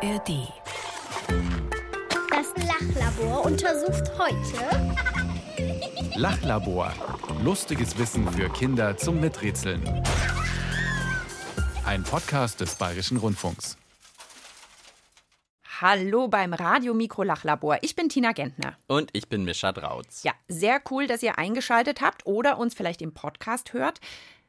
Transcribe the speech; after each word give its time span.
ARD. 0.00 0.48
Das 2.30 2.54
Lachlabor 2.66 3.44
untersucht 3.46 4.04
heute 4.16 4.94
Lachlabor. 6.14 6.92
Lustiges 7.42 7.98
Wissen 7.98 8.30
für 8.30 8.48
Kinder 8.50 8.96
zum 8.96 9.20
Miträtseln. 9.20 9.82
Ein 11.84 12.04
Podcast 12.04 12.60
des 12.60 12.76
Bayerischen 12.76 13.16
Rundfunks. 13.16 13.76
Hallo 15.80 16.28
beim 16.28 16.52
Radio 16.54 16.94
Mikro 16.94 17.24
Lachlabor. 17.24 17.78
Ich 17.82 17.96
bin 17.96 18.08
Tina 18.08 18.32
Gentner. 18.32 18.76
Und 18.86 19.10
ich 19.12 19.28
bin 19.28 19.44
Mischa 19.44 19.72
Drautz. 19.72 20.22
Ja, 20.22 20.32
sehr 20.46 20.80
cool, 20.90 21.08
dass 21.08 21.22
ihr 21.24 21.38
eingeschaltet 21.38 22.00
habt 22.00 22.24
oder 22.26 22.58
uns 22.58 22.74
vielleicht 22.74 23.02
im 23.02 23.14
Podcast 23.14 23.72
hört. 23.72 24.00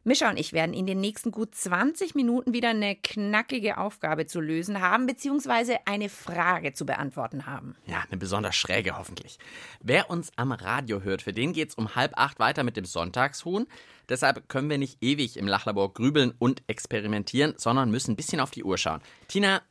Mischa 0.06 0.30
und 0.30 0.40
ich 0.40 0.54
werden 0.54 0.74
in 0.74 0.88
den 0.88 1.02
nächsten 1.02 1.32
gut 1.32 1.54
20 1.54 2.16
Minuten 2.16 2.54
wieder 2.54 2.70
eine 2.70 2.96
knackige 2.96 3.78
Aufgabe 3.78 4.28
zu 4.28 4.40
lösen 4.40 4.80
haben, 4.80 5.06
beziehungsweise 5.06 5.78
eine 5.86 6.08
Frage 6.08 6.72
zu 6.74 6.86
beantworten 6.86 7.46
haben. 7.46 7.76
Ja, 7.86 8.04
eine 8.10 8.18
besonders 8.18 8.56
schräge 8.56 8.98
hoffentlich. 8.98 9.40
Wer 9.82 10.10
uns 10.10 10.32
am 10.38 10.54
Radio 10.54 11.02
hört, 11.02 11.22
für 11.22 11.34
den 11.34 11.52
geht's 11.52 11.76
um 11.76 11.96
halb 11.96 12.14
acht 12.18 12.40
weiter 12.40 12.64
mit 12.64 12.78
dem 12.78 12.86
Sonntagshuhn. 12.86 13.68
Deshalb 14.08 14.48
können 14.48 14.70
wir 14.70 14.78
nicht 14.78 14.98
ewig 15.02 15.36
im 15.38 15.48
Lachlabor 15.48 15.94
grübeln 15.94 16.34
und 16.40 16.64
experimentieren, 16.68 17.56
sondern 17.58 17.92
müssen 17.92 18.14
ein 18.14 18.16
bisschen 18.16 18.40
auf 18.40 18.52
die 18.52 18.64
Uhr 18.64 18.78
schauen. 18.78 19.02
Tina, 19.28 19.62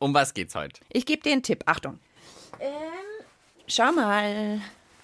um 0.00 0.12
was 0.12 0.34
geht's 0.34 0.56
heute? 0.56 0.80
Ich 0.90 1.06
gebe 1.06 1.22
dir 1.22 1.32
einen 1.32 1.44
Tipp. 1.44 1.62
Achtung. 1.66 2.00
Ähm, 2.58 2.68
schau 3.68 3.92
mal, 3.92 4.60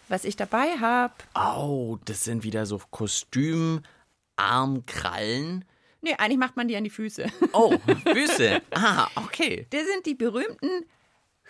was 0.09 0.25
ich 0.25 0.35
dabei 0.35 0.77
habe. 0.81 1.15
Oh, 1.37 1.99
das 2.05 2.25
sind 2.25 2.43
wieder 2.43 2.67
so 2.67 2.81
Kostümarmkrallen. 4.39 5.65
Nee, 6.01 6.15
eigentlich 6.17 6.39
macht 6.39 6.57
man 6.57 6.69
die 6.69 6.77
an 6.77 6.85
die 6.85 6.91
Füße. 6.91 7.27
Oh, 7.53 7.75
Füße. 8.07 8.63
Ah, 8.75 9.09
okay. 9.17 9.67
Das 9.71 9.83
sind 9.87 10.07
die 10.07 10.15
berühmten 10.15 10.85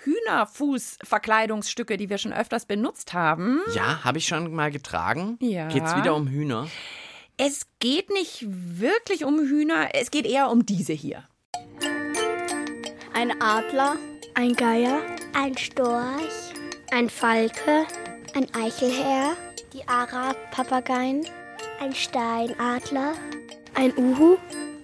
Hühnerfußverkleidungsstücke, 0.05 1.97
die 1.97 2.09
wir 2.09 2.19
schon 2.19 2.33
öfters 2.33 2.67
benutzt 2.67 3.13
haben. 3.13 3.61
Ja, 3.75 4.05
habe 4.05 4.19
ich 4.19 4.27
schon 4.27 4.55
mal 4.55 4.71
getragen. 4.71 5.37
Ja. 5.41 5.69
Geht's 5.69 5.97
wieder 5.97 6.15
um 6.15 6.29
Hühner? 6.29 6.69
Es 7.37 7.67
geht 7.79 8.11
nicht 8.11 8.45
wirklich 8.49 9.25
um 9.25 9.39
Hühner, 9.41 9.89
es 9.95 10.11
geht 10.11 10.27
eher 10.27 10.51
um 10.51 10.67
diese 10.67 10.93
hier. 10.93 11.29
ein 13.15 13.41
Adler, 13.43 13.97
ein 14.35 14.55
Geier, 14.55 15.01
ein 15.35 15.57
Storch, 15.57 16.53
ein 16.91 17.09
Falke, 17.11 17.87
ein 18.35 18.47
Eichelherr, 18.55 19.37
die 19.73 19.87
Arab-Papageien, 19.87 21.27
ein 21.81 21.95
Steinadler, 21.95 23.15
ein 23.75 23.97
Uhu, 23.97 24.37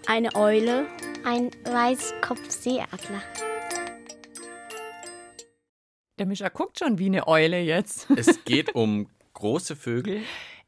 eine 0.06 0.34
Eule, 0.34 0.86
ein 1.24 1.50
Weißkopfseeadler. 1.64 3.22
Der 6.18 6.26
Mischer 6.26 6.50
guckt 6.50 6.78
schon 6.78 6.98
wie 6.98 7.06
eine 7.06 7.26
Eule 7.26 7.60
jetzt. 7.60 8.06
Es 8.16 8.44
geht 8.44 8.74
um 8.74 9.08
große 9.32 9.74
Vögel. 9.74 10.22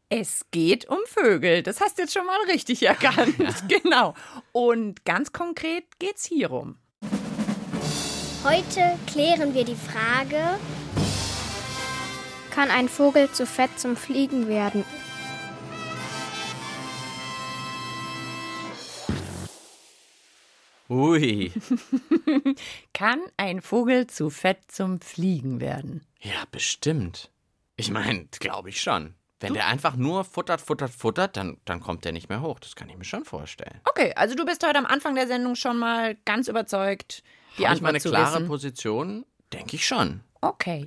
Es 0.09 0.47
geht 0.51 0.89
um 0.89 0.99
Vögel. 1.07 1.63
Das 1.63 1.81
hast 1.81 1.99
du 1.99 2.03
jetzt 2.03 2.15
schon 2.15 2.27
mal 2.27 2.39
richtig 2.49 2.83
erkannt. 2.83 3.35
Genau. 3.69 4.15
Und 4.53 5.05
ganz 5.05 5.33
konkret 5.33 5.99
geht's 5.99 6.25
hierum. 6.25 6.79
Heute 8.45 8.97
klären 9.07 9.55
wir 9.55 9.65
die 9.65 9.77
Frage, 9.77 10.59
kann 12.53 12.71
ein 12.71 12.89
Vogel 12.89 13.31
zu 13.33 13.47
fett 13.47 13.79
zum 13.79 13.97
Fliegen 13.97 14.49
werden? 14.49 14.85
Ui. 20.89 21.53
Kann 22.93 23.21
ein 23.37 23.61
Vogel 23.61 24.07
zu 24.07 24.31
fett 24.31 24.59
zum 24.69 25.01
Fliegen 25.01 25.61
werden? 25.61 26.07
Ja, 26.21 26.45
bestimmt. 26.51 27.31
Ich 27.77 27.91
meine, 27.91 28.27
glaube 28.39 28.69
ich 28.69 28.81
schon. 28.81 29.15
Wenn 29.41 29.53
der 29.53 29.67
einfach 29.67 29.97
nur 29.97 30.25
futtert, 30.25 30.63
futtert, 30.63 30.91
futtert, 30.91 31.37
dann, 31.37 31.59
dann 31.67 31.81
kommt 31.81 32.05
der 32.07 32.13
nicht 32.13 32.31
mehr 32.31 32.41
hoch. 32.41 32.59
Das 32.59 32.75
kann 32.75 32.89
ich 32.89 32.97
mir 32.97 33.05
schon 33.05 33.25
vorstellen. 33.25 33.81
Okay, 33.85 34.13
also 34.17 34.35
du 34.35 34.47
bist 34.47 34.67
heute 34.67 34.79
am 34.79 34.87
Anfang 34.87 35.15
der 35.15 35.27
Sendung 35.27 35.57
schon 35.57 35.79
mal 35.79 36.17
ganz 36.25 36.49
überzeugt, 36.49 37.23
die 37.59 37.63
ich 37.63 37.69
Antwort 37.69 37.83
meine 37.83 38.01
zu 38.01 38.09
klare 38.09 38.37
wissen. 38.37 38.47
Position? 38.47 39.27
Denke 39.53 39.77
ich 39.77 39.87
schon. 39.87 40.23
Okay. 40.41 40.87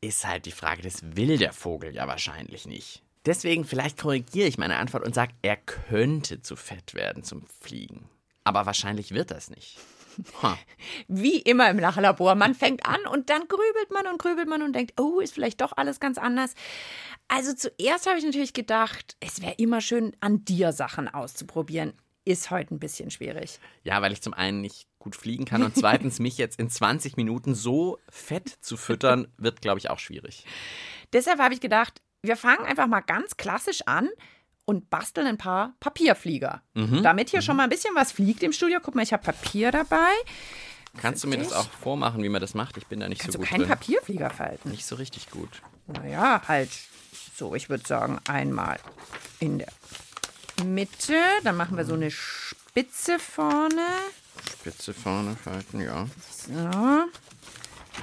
Ist 0.00 0.26
halt 0.26 0.46
die 0.46 0.52
Frage, 0.52 0.80
das 0.82 1.16
will 1.16 1.36
der 1.36 1.52
Vogel 1.52 1.94
ja 1.94 2.08
wahrscheinlich 2.08 2.66
nicht. 2.66 3.02
Deswegen 3.26 3.64
vielleicht 3.64 4.00
korrigiere 4.00 4.48
ich 4.48 4.58
meine 4.58 4.76
Antwort 4.76 5.04
und 5.04 5.14
sage, 5.14 5.32
er 5.42 5.56
könnte 5.56 6.40
zu 6.40 6.56
fett 6.56 6.94
werden 6.94 7.22
zum 7.22 7.46
Fliegen. 7.60 8.08
Aber 8.44 8.66
wahrscheinlich 8.66 9.12
wird 9.12 9.30
das 9.30 9.50
nicht. 9.50 9.78
Ha. 10.42 10.56
Wie 11.08 11.38
immer 11.38 11.68
im 11.70 11.78
Lachlabor. 11.80 12.36
Man 12.36 12.54
fängt 12.54 12.86
an 12.86 13.04
und 13.06 13.30
dann 13.30 13.48
grübelt 13.48 13.90
man 13.90 14.06
und 14.06 14.20
grübelt 14.20 14.48
man 14.48 14.62
und 14.62 14.72
denkt, 14.72 15.00
oh, 15.00 15.18
ist 15.18 15.34
vielleicht 15.34 15.60
doch 15.60 15.72
alles 15.76 15.98
ganz 15.98 16.18
anders. 16.18 16.54
Also 17.26 17.52
zuerst 17.52 18.06
habe 18.06 18.18
ich 18.18 18.24
natürlich 18.24 18.52
gedacht, 18.52 19.16
es 19.18 19.42
wäre 19.42 19.54
immer 19.54 19.80
schön, 19.80 20.16
an 20.20 20.44
dir 20.44 20.72
Sachen 20.72 21.08
auszuprobieren. 21.08 21.94
Ist 22.24 22.50
heute 22.50 22.74
ein 22.74 22.78
bisschen 22.78 23.10
schwierig. 23.10 23.58
Ja, 23.82 24.00
weil 24.02 24.12
ich 24.12 24.22
zum 24.22 24.34
einen 24.34 24.60
nicht 24.60 24.86
gut 24.98 25.16
fliegen 25.16 25.44
kann 25.44 25.62
und 25.62 25.76
zweitens 25.76 26.18
mich 26.20 26.38
jetzt 26.38 26.58
in 26.58 26.70
20 26.70 27.16
Minuten 27.16 27.54
so 27.54 27.98
fett 28.08 28.48
zu 28.48 28.76
füttern, 28.76 29.28
wird, 29.36 29.60
glaube 29.60 29.78
ich, 29.78 29.90
auch 29.90 29.98
schwierig. 29.98 30.46
Deshalb 31.12 31.40
habe 31.40 31.54
ich 31.54 31.60
gedacht, 31.60 32.00
wir 32.22 32.36
fangen 32.36 32.64
einfach 32.64 32.86
mal 32.86 33.00
ganz 33.00 33.36
klassisch 33.36 33.82
an 33.86 34.08
und 34.66 34.90
basteln 34.90 35.26
ein 35.26 35.38
paar 35.38 35.74
Papierflieger. 35.80 36.62
Damit 37.02 37.30
hier 37.30 37.42
schon 37.42 37.56
mal 37.56 37.64
ein 37.64 37.70
bisschen 37.70 37.94
was 37.94 38.12
fliegt 38.12 38.42
im 38.42 38.52
Studio. 38.52 38.80
Guck 38.82 38.94
mal, 38.94 39.02
ich 39.02 39.12
habe 39.12 39.22
Papier 39.22 39.70
dabei. 39.70 40.10
Kannst 40.96 41.24
du 41.24 41.28
mir 41.28 41.38
das 41.38 41.52
auch 41.52 41.68
vormachen, 41.70 42.22
wie 42.22 42.28
man 42.28 42.40
das 42.40 42.54
macht? 42.54 42.76
Ich 42.76 42.86
bin 42.86 43.00
da 43.00 43.08
nicht 43.08 43.20
Kannst 43.20 43.32
so 43.32 43.38
du 43.38 43.42
gut 43.44 43.48
keinen 43.50 43.60
drin. 43.60 43.68
Papierflieger 43.68 44.30
falten? 44.30 44.70
Nicht 44.70 44.86
so 44.86 44.94
richtig 44.94 45.30
gut. 45.30 45.50
Naja, 45.88 46.42
halt 46.46 46.70
so, 47.34 47.54
ich 47.54 47.68
würde 47.68 47.86
sagen, 47.86 48.20
einmal 48.28 48.78
in 49.40 49.58
der 49.58 49.72
Mitte. 50.64 51.20
Dann 51.42 51.56
machen 51.56 51.76
wir 51.76 51.84
so 51.84 51.94
eine 51.94 52.10
Spitze 52.12 53.18
vorne. 53.18 53.86
Spitze 54.60 54.94
vorne 54.94 55.36
falten, 55.36 55.80
ja. 55.80 56.06
So. 56.30 56.52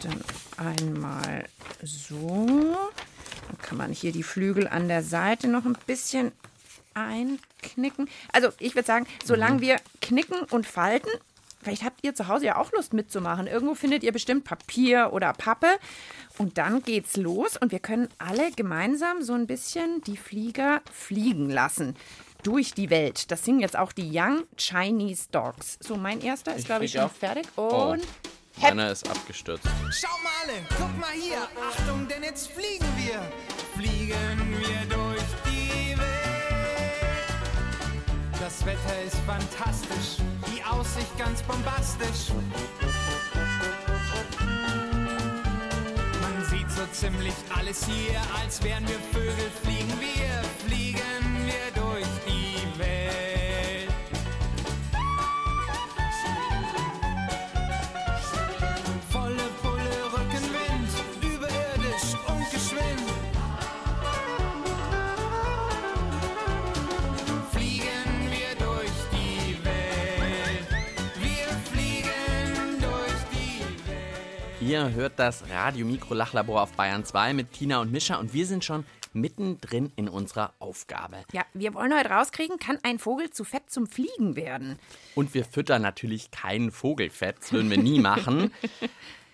Dann 0.01 0.23
einmal 0.57 1.45
so. 1.81 2.75
Dann 3.47 3.57
kann 3.61 3.77
man 3.77 3.91
hier 3.93 4.11
die 4.11 4.23
Flügel 4.23 4.67
an 4.67 4.87
der 4.89 5.03
Seite 5.03 5.47
noch 5.47 5.65
ein 5.65 5.77
bisschen 5.87 6.33
einknicken. 6.93 8.09
Also 8.31 8.49
ich 8.59 8.75
würde 8.75 8.85
sagen, 8.85 9.07
solange 9.23 9.61
wir 9.61 9.77
knicken 10.01 10.41
und 10.51 10.65
falten, 10.65 11.09
vielleicht 11.61 11.83
habt 11.83 12.03
ihr 12.03 12.15
zu 12.15 12.27
Hause 12.27 12.47
ja 12.47 12.57
auch 12.57 12.71
Lust 12.71 12.93
mitzumachen. 12.93 13.47
Irgendwo 13.47 13.75
findet 13.75 14.03
ihr 14.03 14.11
bestimmt 14.11 14.43
Papier 14.43 15.09
oder 15.13 15.33
Pappe. 15.33 15.67
Und 16.37 16.57
dann 16.57 16.81
geht's 16.83 17.17
los 17.17 17.57
und 17.57 17.71
wir 17.71 17.79
können 17.79 18.07
alle 18.17 18.51
gemeinsam 18.51 19.21
so 19.21 19.33
ein 19.33 19.47
bisschen 19.47 20.01
die 20.01 20.17
Flieger 20.17 20.81
fliegen 20.91 21.49
lassen. 21.49 21.95
Durch 22.43 22.73
die 22.73 22.89
Welt. 22.89 23.29
Das 23.29 23.45
singen 23.45 23.59
jetzt 23.59 23.77
auch 23.77 23.91
die 23.91 24.09
Young 24.11 24.45
Chinese 24.57 25.27
Dogs. 25.31 25.77
So, 25.79 25.95
mein 25.95 26.21
erster 26.21 26.55
ist, 26.55 26.65
glaube 26.65 26.85
ich, 26.85 26.93
schon 26.93 27.01
auf. 27.01 27.15
fertig. 27.15 27.45
Oh. 27.55 27.91
Und 27.91 28.07
Meiner 28.59 28.91
ist 28.91 29.07
abgestürzt. 29.09 29.63
Schau 29.91 30.07
mal 30.23 30.31
alle, 30.43 30.65
guck 30.77 30.99
mal 30.99 31.11
hier. 31.11 31.47
Achtung, 31.69 32.07
denn 32.07 32.23
jetzt 32.23 32.51
fliegen 32.51 32.85
wir. 32.97 33.21
Fliegen 33.75 34.57
wir 34.59 34.95
durch 34.95 35.00
Das 38.41 38.65
Wetter 38.65 39.03
ist 39.05 39.17
fantastisch, 39.17 40.17
die 40.47 40.63
Aussicht 40.63 41.15
ganz 41.15 41.43
bombastisch. 41.43 42.33
Man 46.23 46.45
sieht 46.49 46.71
so 46.71 46.81
ziemlich 46.91 47.35
alles 47.55 47.85
hier, 47.85 48.19
als 48.41 48.63
wären 48.63 48.87
wir 48.87 48.99
Vögel. 49.13 49.51
Fliegen 49.61 49.93
wir, 49.99 50.41
fliegen 50.65 51.45
wir 51.45 51.83
durch 51.83 52.07
die 52.25 52.30
Ihr 74.71 74.93
hört 74.93 75.19
das 75.19 75.49
Radio 75.49 75.85
Mikro 75.85 76.13
Lachlabor 76.13 76.61
auf 76.61 76.71
Bayern 76.77 77.03
2 77.03 77.33
mit 77.33 77.51
Tina 77.51 77.81
und 77.81 77.91
Mischa 77.91 78.15
und 78.15 78.33
wir 78.33 78.45
sind 78.45 78.63
schon 78.63 78.85
mittendrin 79.11 79.91
in 79.97 80.07
unserer 80.07 80.53
Aufgabe. 80.59 81.17
Ja, 81.33 81.41
wir 81.53 81.73
wollen 81.73 81.93
heute 81.93 82.07
rauskriegen, 82.09 82.57
kann 82.57 82.79
ein 82.83 82.97
Vogel 82.97 83.31
zu 83.31 83.43
fett 83.43 83.69
zum 83.69 83.85
Fliegen 83.85 84.37
werden? 84.37 84.79
Und 85.13 85.33
wir 85.33 85.43
füttern 85.43 85.81
natürlich 85.81 86.31
kein 86.31 86.71
Vogelfett, 86.71 87.39
das 87.41 87.51
würden 87.51 87.69
wir 87.69 87.79
nie 87.79 87.99
machen, 87.99 88.53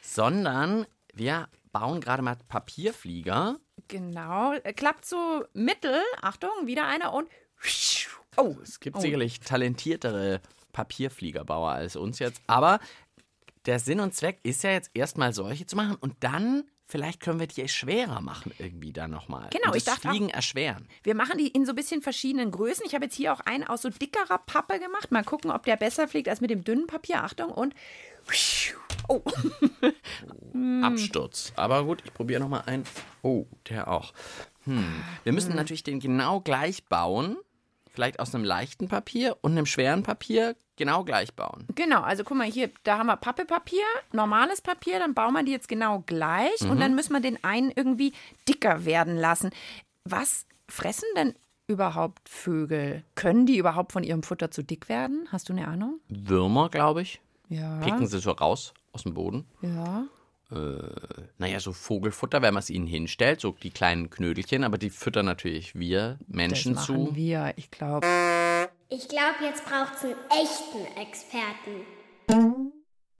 sondern 0.01 0.87
wir 1.13 1.49
bauen 1.71 2.01
gerade 2.01 2.23
mal 2.23 2.35
Papierflieger. 2.47 3.57
Genau, 3.89 4.53
äh, 4.53 4.73
klappt 4.73 5.05
so 5.05 5.43
mittel. 5.53 6.01
Achtung, 6.19 6.49
wieder 6.65 6.87
einer 6.87 7.13
und. 7.13 7.29
Oh, 8.37 8.55
Es 8.63 8.79
gibt 8.79 8.97
Oh. 8.97 9.01
sicherlich 9.01 9.39
talentiertere 9.41 10.41
Papierfliegerbauer 10.73 11.73
als 11.73 11.95
uns 11.95 12.17
jetzt, 12.17 12.41
aber 12.47 12.79
der 13.67 13.79
Sinn 13.79 13.99
und 13.99 14.13
Zweck 14.15 14.39
ist 14.43 14.63
ja 14.63 14.71
jetzt 14.71 14.89
erstmal 14.93 15.33
solche 15.33 15.65
zu 15.65 15.75
machen 15.75 15.95
und 15.99 16.15
dann 16.21 16.63
vielleicht 16.89 17.19
können 17.19 17.39
wir 17.39 17.47
die 17.47 17.67
schwerer 17.67 18.21
machen 18.21 18.53
irgendwie 18.59 18.93
da 18.93 19.07
nochmal. 19.09 19.49
Genau, 19.51 19.75
ich 19.75 19.83
das 19.83 19.95
dachte 19.95 20.07
auch- 20.07 20.11
Fliegen 20.11 20.29
erschweren. 20.29 20.87
Wir 21.03 21.15
machen 21.15 21.37
die 21.37 21.49
in 21.49 21.65
so 21.65 21.73
ein 21.73 21.75
bisschen 21.75 22.01
verschiedenen 22.01 22.49
Größen. 22.49 22.85
Ich 22.85 22.95
habe 22.95 23.05
jetzt 23.05 23.15
hier 23.15 23.33
auch 23.33 23.41
einen 23.41 23.65
aus 23.65 23.81
so 23.81 23.89
dickerer 23.89 24.37
Pappe 24.37 24.79
gemacht. 24.79 25.11
Mal 25.11 25.23
gucken, 25.25 25.51
ob 25.51 25.63
der 25.65 25.75
besser 25.75 26.07
fliegt 26.07 26.29
als 26.29 26.39
mit 26.41 26.49
dem 26.49 26.63
dünnen 26.63 26.87
Papier. 26.87 27.23
Achtung 27.23 27.51
und. 27.51 27.75
Oh, 29.09 29.21
Absturz. 30.83 31.53
Aber 31.55 31.83
gut, 31.85 32.01
ich 32.05 32.13
probiere 32.13 32.39
nochmal 32.41 32.63
einen. 32.65 32.83
Oh, 33.21 33.45
der 33.69 33.87
auch. 33.89 34.13
Hm. 34.63 35.03
Wir 35.23 35.33
müssen 35.33 35.55
natürlich 35.55 35.83
den 35.83 35.99
genau 35.99 36.41
gleich 36.41 36.85
bauen. 36.85 37.37
Vielleicht 37.97 38.19
aus 38.19 38.35
einem 38.35 38.43
leichten 38.43 38.87
Papier 38.87 39.37
und 39.41 39.53
einem 39.53 39.65
schweren 39.65 40.03
Papier 40.03 40.55
genau 40.75 41.03
gleich 41.03 41.33
bauen. 41.33 41.65
genau. 41.73 42.01
Also 42.01 42.23
guck 42.23 42.37
mal 42.37 42.45
hier, 42.45 42.69
da 42.83 42.99
haben 42.99 43.07
wir 43.07 43.17
Pappepapier, 43.17 43.81
normales 44.11 44.61
Papier. 44.61 44.99
Dann 44.99 45.15
bauen 45.15 45.33
wir 45.33 45.41
die 45.41 45.51
jetzt 45.51 45.67
genau 45.67 46.03
gleich. 46.05 46.61
Und 46.61 46.79
dann 46.79 46.93
müssen 46.93 47.11
wir 47.13 47.21
den 47.21 47.43
einen 47.43 47.71
irgendwie 47.75 48.13
dicker 48.47 48.85
werden 48.85 49.17
lassen. 49.17 49.49
Was 50.03 50.45
fressen 50.69 51.07
denn 51.15 51.33
überhaupt 51.65 52.29
Vögel? 52.29 53.03
Können 53.15 53.47
die 53.47 53.57
überhaupt 53.57 53.93
von 53.93 54.03
ihrem 54.03 54.21
Futter 54.21 54.51
zu 54.51 54.61
dick 54.61 54.89
werden? 54.89 55.27
Hast 55.31 55.49
du 55.49 55.53
eine 55.53 55.67
Ahnung? 55.67 55.99
Würmer, 56.07 56.69
glaube 56.69 57.01
ich. 57.01 57.19
Ja. 57.49 57.79
Picken 57.79 58.05
sie 58.05 58.19
so 58.19 58.29
raus 58.29 58.75
aus 58.91 59.01
dem 59.01 59.15
Boden. 59.15 59.47
Ja. 59.63 60.03
Naja, 60.49 61.59
so 61.59 61.73
Vogelfutter, 61.73 62.41
wenn 62.41 62.53
man 62.53 62.61
es 62.61 62.69
ihnen 62.69 62.87
hinstellt, 62.87 63.41
so 63.41 63.51
die 63.51 63.69
kleinen 63.69 64.09
Knödelchen, 64.09 64.63
aber 64.63 64.77
die 64.77 64.89
füttern 64.89 65.25
natürlich 65.25 65.75
wir 65.75 66.19
Menschen 66.27 66.75
das 66.75 66.85
zu. 66.85 66.93
machen 66.93 67.15
wir, 67.15 67.53
ich 67.57 67.69
glaube. 67.69 68.07
Ich 68.89 69.09
glaube, 69.09 69.43
jetzt 69.43 69.65
braucht 69.65 69.95
es 69.95 70.03
einen 70.05 70.15
echten 70.29 70.99
Experten. 70.99 72.71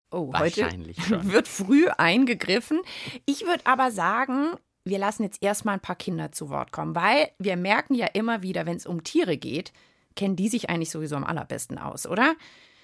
Oh, 0.09 0.31
Wahrscheinlich 0.31 0.97
heute 1.00 1.07
schon. 1.09 1.31
wird 1.31 1.50
früh 1.50 1.88
eingegriffen. 1.89 2.79
Ich 3.25 3.45
würde 3.45 3.65
aber 3.65 3.91
sagen, 3.91 4.56
wir 4.85 4.97
lassen 4.97 5.23
jetzt 5.23 5.44
erstmal 5.44 5.75
ein 5.75 5.81
paar 5.81 5.97
Kinder 5.97 6.31
zu 6.31 6.50
Wort 6.50 6.71
kommen, 6.71 6.95
weil 6.95 7.30
wir 7.39 7.57
merken 7.57 7.94
ja 7.94 8.07
immer 8.07 8.41
wieder, 8.41 8.65
wenn 8.65 8.77
es 8.77 8.85
um 8.85 9.03
Tiere 9.03 9.35
geht, 9.35 9.73
kennen 10.15 10.38
die 10.38 10.47
sich 10.47 10.69
eigentlich 10.69 10.91
sowieso 10.91 11.18
am 11.18 11.25
allerbesten 11.25 11.77
aus, 11.77 12.07
oder? 12.07 12.35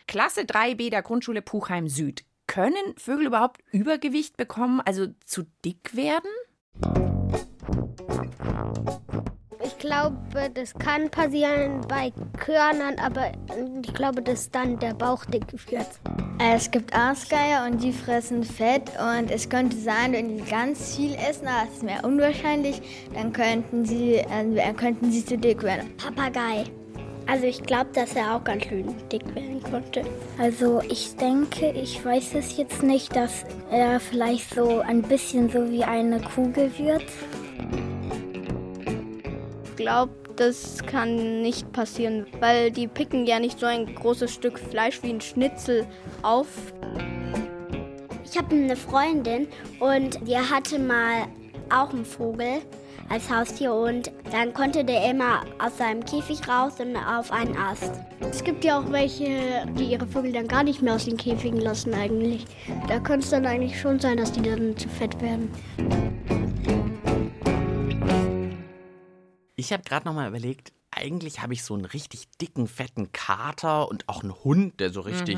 Klasse 0.06 0.42
3b 0.42 0.89
der 0.89 1.01
Grundschule 1.01 1.42
Puchheim 1.42 1.88
Süd. 1.88 2.25
Können 2.48 2.95
Vögel 2.98 3.28
überhaupt 3.28 3.62
Übergewicht 3.72 4.38
bekommen, 4.38 4.81
also 4.81 5.07
zu 5.25 5.44
dick 5.63 5.95
werden? 5.95 6.30
Ich 9.66 9.78
glaube, 9.78 10.18
das 10.54 10.74
kann 10.74 11.10
passieren 11.10 11.81
bei 11.88 12.12
Körnern, 12.38 13.00
aber 13.00 13.31
ich 13.81 13.94
glaube, 13.94 14.22
dass 14.22 14.51
dann 14.51 14.78
der 14.80 14.94
Bauch 14.94 15.24
dick 15.25 15.45
wird. 15.72 15.88
Es 16.40 16.69
gibt 16.69 16.94
Aasgeier 16.94 17.66
und 17.66 17.81
die 17.81 17.94
fressen 17.94 18.44
Fett 18.44 18.92
und 19.00 19.31
es 19.31 19.48
könnte 19.48 19.78
sein, 19.78 20.12
wenn 20.12 20.38
die 20.38 20.44
ganz 20.44 20.96
viel 20.98 21.16
essen, 21.16 21.48
aber 21.48 21.68
es 21.69 21.78
ist 21.78 21.84
mehr 21.84 22.04
unwahrscheinlich, 22.04 22.81
dann 23.13 23.31
könnten 23.31 23.86
sie, 23.86 24.16
äh, 24.16 24.74
könnten 24.74 25.12
sie 25.12 25.25
zu 25.25 25.38
dick 25.38 25.63
werden. 25.63 25.96
Papagei. 25.96 26.66
Also 27.25 27.46
ich 27.46 27.64
glaube, 27.64 27.90
dass 27.94 28.16
er 28.16 28.36
auch 28.36 28.44
ganz 28.44 28.66
schön 28.66 28.94
dick 29.10 29.24
werden 29.34 29.62
konnte. 29.64 30.04
Also 30.38 30.81
ich 30.90 31.16
denke, 31.16 31.72
ich 31.72 32.04
weiß 32.04 32.36
es 32.36 32.58
jetzt 32.58 32.84
nicht, 32.84 33.16
dass 33.16 33.46
er 33.72 34.00
vielleicht 34.00 34.54
so 34.54 34.80
ein 34.80 35.02
bisschen 35.02 35.50
so 35.50 35.70
wie 35.72 35.84
eine 35.84 36.20
Kugel 36.20 36.72
wird. 36.78 37.06
Ich 39.66 39.75
glaube, 39.75 40.14
das 40.36 40.84
kann 40.86 41.42
nicht 41.42 41.72
passieren, 41.72 42.25
weil 42.40 42.72
die 42.72 42.88
picken 42.88 43.25
ja 43.25 43.40
nicht 43.40 43.60
so 43.60 43.66
ein 43.66 43.94
großes 43.94 44.34
Stück 44.34 44.60
Fleisch 44.60 45.02
wie 45.04 45.12
ein 45.12 45.22
Schnitzel 45.22 45.86
auf. 46.22 46.48
Ich 48.25 48.38
habe 48.38 48.56
eine 48.56 48.75
Freundin 48.75 49.48
und 49.80 50.20
die 50.28 50.38
hatte 50.38 50.80
mal 50.80 51.28
auch 51.70 51.92
einen 51.92 52.06
Vogel 52.06 52.62
als 53.10 53.30
Haustier 53.30 53.74
und 53.74 54.12
dann 54.32 54.54
konnte 54.54 54.84
der 54.84 55.10
immer 55.10 55.44
aus 55.60 55.78
seinem 55.78 56.04
Käfig 56.04 56.48
raus 56.48 56.80
und 56.80 56.96
auf 56.96 57.32
einen 57.32 57.56
Ast. 57.58 57.92
Es 58.22 58.44
gibt 58.44 58.64
ja 58.64 58.80
auch 58.80 58.92
welche, 58.92 59.66
die 59.78 59.86
ihre 59.86 60.08
Vögel 60.08 60.32
dann 60.32 60.48
gar 60.48 60.64
nicht 60.64 60.82
mehr 60.82 60.96
aus 60.96 61.06
den 61.06 61.18
Käfigen 61.18 61.60
lassen 61.60 61.94
eigentlich. 61.94 62.46
Da 62.88 63.00
könnte 63.00 63.26
es 63.26 63.32
dann 63.32 63.46
eigentlich 63.46 63.80
schon 63.80 64.00
sein, 64.00 64.18
dass 64.18 64.32
die 64.32 64.42
dann 64.42 64.76
zu 64.78 64.90
fett 64.90 65.20
werden. 65.22 65.52
Ich 69.56 69.72
habe 69.72 69.84
gerade 69.84 70.06
noch 70.06 70.14
mal 70.14 70.28
überlegt, 70.28 70.74
eigentlich 70.92 71.42
habe 71.42 71.54
ich 71.54 71.64
so 71.64 71.74
einen 71.74 71.86
richtig 71.86 72.30
dicken, 72.42 72.68
fetten 72.68 73.12
Kater 73.12 73.88
und 73.90 74.10
auch 74.10 74.24
einen 74.24 74.34
Hund, 74.44 74.80
der 74.80 74.90
so 74.90 75.02
richtig 75.02 75.38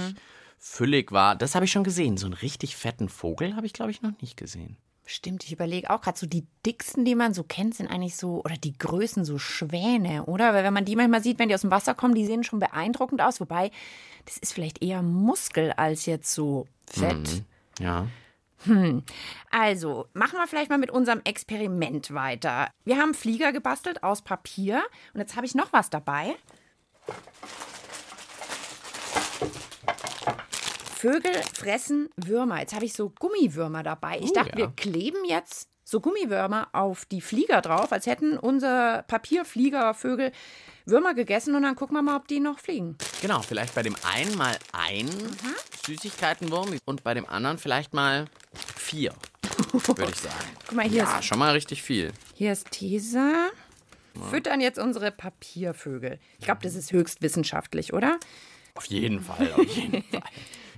füllig 0.57 1.11
war. 1.11 1.35
Das 1.35 1.55
habe 1.55 1.65
ich 1.65 1.71
schon 1.71 1.83
gesehen. 1.83 2.17
So 2.17 2.25
einen 2.25 2.33
richtig 2.33 2.75
fetten 2.75 3.09
Vogel 3.09 3.55
habe 3.55 3.65
ich, 3.65 3.73
glaube 3.73 3.91
ich, 3.91 4.01
noch 4.01 4.19
nicht 4.21 4.37
gesehen. 4.37 4.77
Stimmt, 5.07 5.43
ich 5.43 5.53
überlege 5.53 5.91
auch 5.91 6.01
gerade 6.01 6.17
so 6.17 6.25
die 6.25 6.47
dicksten, 6.65 7.05
die 7.05 7.13
man 7.13 7.33
so 7.33 7.43
kennt, 7.43 7.75
sind 7.75 7.91
eigentlich 7.91 8.15
so, 8.15 8.41
oder 8.43 8.57
die 8.57 8.75
Größen 8.75 9.23
so 9.23 9.37
Schwäne, 9.37 10.25
oder? 10.25 10.53
Weil 10.53 10.63
wenn 10.63 10.73
man 10.73 10.85
die 10.85 10.95
manchmal 10.95 11.21
sieht, 11.21 11.37
wenn 11.37 11.47
die 11.47 11.53
aus 11.53 11.61
dem 11.61 11.69
Wasser 11.69 11.93
kommen, 11.93 12.15
die 12.15 12.25
sehen 12.25 12.43
schon 12.43 12.59
beeindruckend 12.59 13.21
aus. 13.21 13.39
Wobei, 13.39 13.69
das 14.25 14.37
ist 14.37 14.53
vielleicht 14.53 14.81
eher 14.83 15.03
Muskel 15.03 15.71
als 15.73 16.07
jetzt 16.07 16.33
so 16.33 16.65
Fett. 16.87 17.43
Ja. 17.79 18.07
Also, 19.51 20.07
machen 20.13 20.39
wir 20.39 20.47
vielleicht 20.47 20.71
mal 20.71 20.79
mit 20.79 20.89
unserem 20.89 21.21
Experiment 21.23 22.11
weiter. 22.13 22.71
Wir 22.83 22.97
haben 22.97 23.13
Flieger 23.13 23.51
gebastelt 23.51 24.01
aus 24.01 24.23
Papier 24.23 24.81
und 25.13 25.19
jetzt 25.19 25.35
habe 25.35 25.45
ich 25.45 25.53
noch 25.53 25.71
was 25.71 25.91
dabei. 25.91 26.35
Vögel 30.95 31.31
fressen 31.53 32.09
Würmer. 32.15 32.59
Jetzt 32.61 32.73
habe 32.73 32.85
ich 32.85 32.93
so 32.93 33.09
Gummiwürmer 33.09 33.83
dabei. 33.83 34.19
Ich 34.19 34.31
Oh, 34.31 34.33
dachte, 34.33 34.51
ja. 34.51 34.57
wir 34.57 34.67
kleben 34.75 35.25
jetzt 35.27 35.69
so 35.83 35.99
Gummiwürmer 35.99 36.69
auf 36.73 37.05
die 37.05 37.21
Flieger 37.21 37.61
drauf, 37.61 37.91
als 37.91 38.07
hätten 38.07 38.37
unser 38.39 39.03
Papierfliegervögel 39.03 40.31
Würmer 40.85 41.13
gegessen 41.13 41.55
und 41.55 41.63
dann 41.63 41.75
gucken 41.75 41.95
wir 41.95 42.01
mal, 42.01 42.15
ob 42.15 42.27
die 42.27 42.39
noch 42.39 42.59
fliegen. 42.59 42.97
Genau, 43.21 43.41
vielleicht 43.41 43.75
bei 43.75 43.83
dem 43.83 43.95
einen 44.03 44.35
mal 44.37 44.55
ein 44.71 45.09
Süßigkeitenwurm 45.85 46.77
und 46.85 47.03
bei 47.03 47.13
dem 47.13 47.27
anderen 47.27 47.57
vielleicht 47.57 47.93
mal 47.93 48.25
vier, 48.77 49.13
würde 49.85 50.11
ich 50.11 50.19
sagen. 50.19 50.35
Guck 50.67 50.75
mal, 50.75 50.85
hier 50.87 51.03
Ja, 51.03 51.19
ist 51.19 51.25
schon 51.25 51.39
mal 51.39 51.51
richtig 51.53 51.83
viel. 51.83 52.11
Hier 52.33 52.51
ist 52.51 52.71
Tesa. 52.71 53.49
Füttern 54.29 54.61
jetzt 54.61 54.79
unsere 54.79 55.11
Papiervögel. 55.11 56.19
Ich 56.39 56.45
glaube, 56.45 56.61
das 56.63 56.73
ist 56.75 56.91
höchst 56.93 57.21
wissenschaftlich, 57.21 57.93
oder? 57.93 58.17
Auf 58.75 58.85
jeden 58.85 59.21
Fall, 59.21 59.51
auf 59.53 59.65
jeden 59.75 60.03
Fall. 60.11 60.21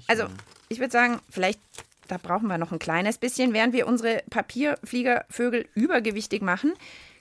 Also, 0.08 0.26
ich 0.70 0.80
würde 0.80 0.92
sagen, 0.92 1.20
vielleicht, 1.30 1.60
da 2.08 2.18
brauchen 2.18 2.48
wir 2.48 2.58
noch 2.58 2.72
ein 2.72 2.80
kleines 2.80 3.18
bisschen. 3.18 3.54
Während 3.54 3.74
wir 3.74 3.88
unsere 3.88 4.24
Papierfliegervögel 4.30 5.68
übergewichtig 5.76 6.42
machen, 6.42 6.74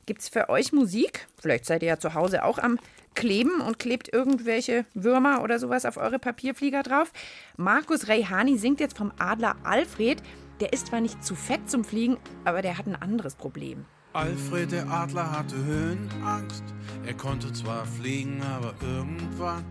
gibt 0.06 0.22
es 0.22 0.28
für 0.28 0.48
euch 0.48 0.72
Musik. 0.72 1.26
Vielleicht 1.40 1.66
seid 1.66 1.82
ihr 1.82 1.88
ja 1.88 1.98
zu 1.98 2.14
Hause 2.14 2.44
auch 2.44 2.58
am 2.58 2.78
Kleben 3.14 3.60
und 3.60 3.78
klebt 3.78 4.12
irgendwelche 4.12 4.84
Würmer 4.94 5.42
oder 5.42 5.58
sowas 5.58 5.84
auf 5.84 5.96
eure 5.96 6.18
Papierflieger 6.18 6.82
drauf. 6.82 7.12
Markus 7.56 8.08
Reihani 8.08 8.58
singt 8.58 8.78
jetzt 8.78 8.96
vom 8.96 9.12
Adler 9.18 9.56
Alfred. 9.64 10.22
Der 10.60 10.72
ist 10.72 10.88
zwar 10.88 11.00
nicht 11.00 11.24
zu 11.24 11.34
fett 11.34 11.68
zum 11.68 11.84
Fliegen, 11.84 12.18
aber 12.44 12.62
der 12.62 12.78
hat 12.78 12.86
ein 12.86 12.96
anderes 12.96 13.34
Problem. 13.34 13.84
Alfred 14.12 14.72
der 14.72 14.88
Adler 14.88 15.30
hatte 15.30 15.56
Höhenangst. 15.56 16.64
Er 17.04 17.14
konnte 17.14 17.52
zwar 17.52 17.84
fliegen, 17.84 18.40
aber 18.42 18.74
irgendwann 18.80 19.64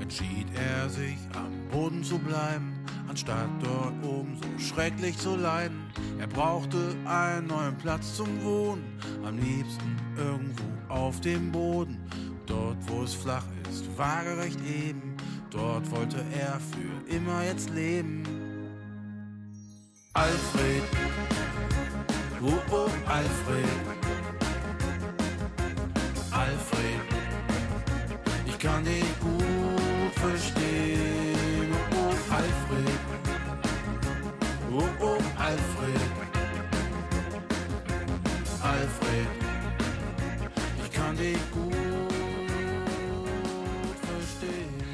entschied 0.00 0.46
er 0.54 0.88
sich 0.88 1.18
am 1.34 1.50
Boden 1.70 2.02
zu 2.02 2.18
bleiben, 2.18 2.72
anstatt 3.08 3.48
dort 3.62 3.94
oben 4.04 4.36
so 4.40 4.64
schrecklich 4.64 5.16
zu 5.18 5.36
leiden. 5.36 5.80
Er 6.18 6.26
brauchte 6.26 6.94
einen 7.04 7.46
neuen 7.46 7.76
Platz 7.76 8.16
zum 8.16 8.28
Wohnen, 8.44 8.84
am 9.24 9.36
liebsten 9.38 9.96
irgendwo 10.16 10.64
auf 10.88 11.20
dem 11.20 11.50
Boden. 11.50 11.98
Dort, 12.46 12.76
wo 12.88 13.02
es 13.04 13.14
flach 13.14 13.44
ist, 13.70 13.84
waagerecht 13.96 14.58
eben, 14.66 15.16
dort 15.50 15.88
wollte 15.90 16.24
er 16.36 16.58
für 16.58 17.14
immer 17.14 17.44
jetzt 17.44 17.70
leben. 17.70 18.24
Alfred, 20.12 20.82
oh 22.42 22.60
oh 22.72 22.90
Alfred, 23.06 23.64
Alfred, 26.32 27.00
ich 28.46 28.58
kann 28.58 28.84
dich 28.84 28.99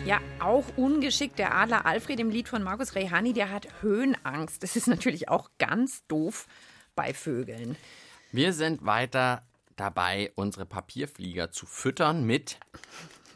Ja, 0.07 0.21
auch 0.39 0.65
ungeschickt. 0.77 1.37
Der 1.39 1.53
Adler 1.55 1.85
Alfred 1.85 2.21
im 2.21 2.31
Lied 2.31 2.49
von 2.49 2.63
Markus 2.63 2.95
Reihani, 2.95 3.33
der 3.33 3.51
hat 3.51 3.67
Höhenangst. 3.83 4.63
Das 4.63 4.77
ist 4.77 4.87
natürlich 4.87 5.29
auch 5.29 5.51
ganz 5.59 6.07
doof 6.07 6.47
bei 6.95 7.13
Vögeln. 7.13 7.77
Wir 8.31 8.53
sind 8.53 8.87
weiter 8.87 9.43
dabei, 9.75 10.31
unsere 10.37 10.65
Papierflieger 10.65 11.51
zu 11.51 11.67
füttern 11.67 12.25
mit 12.25 12.59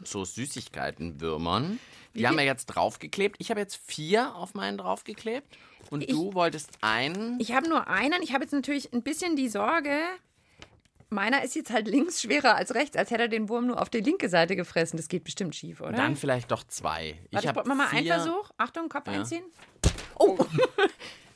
so 0.03 0.23
Süßigkeitenwürmern. 0.23 1.79
Die 2.15 2.25
haben 2.25 2.37
wir 2.37 2.45
jetzt 2.45 2.67
draufgeklebt. 2.67 3.35
Ich 3.39 3.49
habe 3.51 3.59
jetzt 3.59 3.75
vier 3.85 4.33
auf 4.35 4.53
meinen 4.53 4.77
draufgeklebt. 4.77 5.57
Und 5.89 6.03
Ich- 6.03 6.09
du 6.09 6.33
wolltest 6.33 6.69
einen. 6.81 7.37
Ich 7.41 7.51
habe 7.53 7.67
nur 7.67 7.87
einen. 7.87 8.21
Ich 8.23 8.33
habe 8.33 8.43
jetzt 8.45 8.53
natürlich 8.53 8.93
ein 8.93 9.03
bisschen 9.03 9.35
die 9.35 9.49
Sorge. 9.49 9.97
Meiner 11.13 11.43
ist 11.43 11.55
jetzt 11.55 11.71
halt 11.71 11.87
links 11.89 12.21
schwerer 12.21 12.55
als 12.55 12.73
rechts, 12.73 12.95
als 12.95 13.11
hätte 13.11 13.23
er 13.23 13.27
den 13.27 13.49
Wurm 13.49 13.67
nur 13.67 13.81
auf 13.81 13.89
die 13.89 13.99
linke 13.99 14.29
Seite 14.29 14.55
gefressen. 14.55 14.95
Das 14.97 15.09
geht 15.09 15.25
bestimmt 15.25 15.53
schief, 15.55 15.81
oder? 15.81 15.91
Dann 15.91 16.15
vielleicht 16.15 16.49
doch 16.51 16.63
zwei. 16.63 17.19
Warte, 17.31 17.49
hab 17.49 17.65
mal 17.67 17.87
einen 17.91 18.07
Versuch. 18.07 18.49
Achtung, 18.57 18.87
Kopf 18.87 19.07
Ja. 19.07 19.13
einziehen. 19.13 19.43
Oh, 20.15 20.37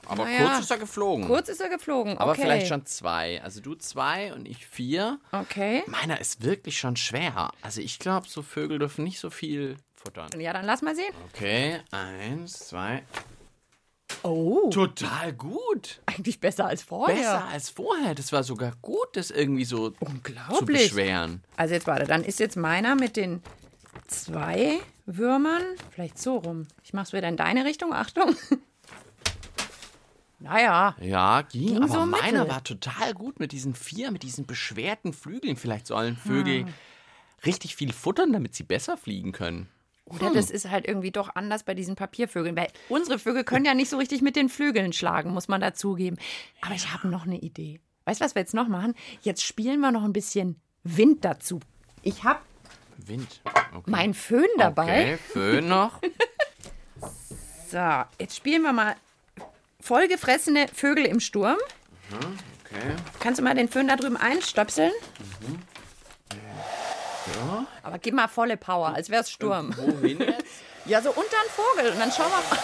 Aber 0.07 0.25
Naja. 0.25 0.45
kurz 0.45 0.59
ist 0.59 0.71
er 0.71 0.77
geflogen. 0.77 1.25
kurz 1.25 1.49
ist 1.49 1.59
er 1.61 1.69
geflogen. 1.69 2.17
aber 2.19 2.31
okay. 2.31 2.41
vielleicht 2.43 2.67
schon 2.67 2.85
zwei. 2.85 3.41
Also 3.43 3.59
du 3.59 3.73
zwei 3.75 4.33
und 4.33 4.47
ich 4.47 4.67
vier. 4.67 5.19
Okay. 5.31 5.83
Meiner 5.87 6.21
ist 6.21 6.43
wirklich 6.43 6.77
schon 6.79 6.95
schwer. 6.95 7.49
Also 7.61 7.81
ich 7.81 7.97
glaube, 7.99 8.27
so 8.29 8.43
Vögel 8.43 8.77
dürfen 8.79 9.03
nicht 9.03 9.19
so 9.19 9.29
viel 9.31 9.77
futtern. 9.95 10.29
Ja, 10.39 10.53
dann 10.53 10.65
lass 10.65 10.83
mal 10.83 10.95
sehen. 10.95 11.11
Okay, 11.33 11.79
eins, 11.91 12.53
zwei. 12.67 13.01
Oh, 14.23 14.69
Total 14.69 15.33
gut. 15.33 16.01
eigentlich 16.05 16.39
besser 16.39 16.65
als 16.67 16.83
vorher. 16.83 17.15
Besser 17.15 17.45
als 17.45 17.69
vorher. 17.69 18.15
Das 18.15 18.31
war 18.31 18.43
sogar 18.43 18.73
gut, 18.81 19.07
das 19.13 19.31
irgendwie 19.31 19.65
so 19.65 19.89
zu 19.91 19.97
Unglaublich. 20.05 20.89
beschweren. 20.89 21.43
Also 21.57 21.73
jetzt 21.73 21.87
warte, 21.87 22.05
dann 22.05 22.23
ist 22.23 22.39
jetzt 22.39 22.55
meiner 22.57 22.95
mit 22.95 23.17
den 23.17 23.41
zwei 24.07 24.79
Würmern 25.05 25.63
vielleicht 25.91 26.19
so 26.19 26.37
rum. 26.37 26.67
Ich 26.83 26.93
mach's 26.93 27.13
wieder 27.13 27.27
in 27.27 27.37
deine 27.37 27.65
Richtung. 27.65 27.93
Achtung. 27.93 28.35
Naja, 30.39 30.95
Ja, 31.01 31.41
ging, 31.43 31.67
Ging 31.67 31.77
aber 31.77 31.87
so 31.87 32.05
meiner 32.05 32.39
mittel. 32.41 32.49
war 32.49 32.63
total 32.63 33.13
gut 33.13 33.39
mit 33.39 33.51
diesen 33.51 33.73
vier, 33.73 34.11
mit 34.11 34.21
diesen 34.21 34.45
beschwerten 34.45 35.13
Flügeln. 35.13 35.55
Vielleicht 35.55 35.87
sollen 35.87 36.17
Vögel 36.17 36.65
richtig 37.45 37.75
viel 37.75 37.93
futtern, 37.93 38.33
damit 38.33 38.53
sie 38.53 38.63
besser 38.63 38.97
fliegen 38.97 39.31
können. 39.31 39.69
Oder 40.05 40.31
das 40.31 40.51
ist 40.51 40.69
halt 40.69 40.87
irgendwie 40.87 41.11
doch 41.11 41.35
anders 41.35 41.63
bei 41.63 41.73
diesen 41.73 41.95
Papiervögeln. 41.95 42.55
Weil 42.55 42.67
unsere 42.89 43.17
Vögel 43.19 43.43
können 43.45 43.65
ja 43.65 43.73
nicht 43.73 43.89
so 43.89 43.97
richtig 43.97 44.21
mit 44.21 44.35
den 44.35 44.49
Flügeln 44.49 44.93
schlagen, 44.93 45.31
muss 45.31 45.47
man 45.47 45.61
dazugeben. 45.61 46.17
Aber 46.61 46.75
ich 46.75 46.93
habe 46.93 47.07
noch 47.07 47.25
eine 47.25 47.39
Idee. 47.39 47.79
Weißt 48.05 48.21
du, 48.21 48.25
was 48.25 48.35
wir 48.35 48.41
jetzt 48.41 48.53
noch 48.53 48.67
machen? 48.67 48.93
Jetzt 49.21 49.43
spielen 49.43 49.79
wir 49.79 49.91
noch 49.91 50.03
ein 50.03 50.13
bisschen 50.13 50.61
Wind 50.83 51.25
dazu. 51.25 51.59
Ich 52.03 52.23
habe 52.23 52.39
Wind. 52.97 53.41
Okay. 53.73 53.89
meinen 53.89 54.13
Föhn 54.13 54.47
dabei. 54.57 54.83
Okay, 54.83 55.17
Föhn 55.17 55.67
noch. 55.67 55.99
So, 57.67 58.03
jetzt 58.19 58.37
spielen 58.37 58.61
wir 58.61 58.73
mal 58.73 58.95
vollgefressene 59.81 60.67
Vögel 60.67 61.03
im 61.05 61.19
Sturm. 61.19 61.57
Okay. 62.11 62.95
Kannst 63.19 63.39
du 63.39 63.43
mal 63.43 63.55
den 63.55 63.67
Föhn 63.67 63.87
da 63.87 63.95
drüben 63.95 64.17
einstöpseln? 64.17 64.91
Aber 67.95 68.01
gib 68.01 68.13
mal 68.13 68.27
volle 68.27 68.57
Power, 68.57 68.93
als 68.93 69.09
wär's 69.09 69.31
Sturm. 69.31 69.73
Wohin 69.77 70.19
jetzt? 70.19 70.43
Ja, 70.85 71.01
so 71.01 71.11
unter 71.11 71.23
den 71.23 71.49
Vogel. 71.49 71.91
Und 71.93 71.99
dann 71.99 72.11
schauen 72.11 72.29
wir 72.29 72.43
mal. 72.49 72.59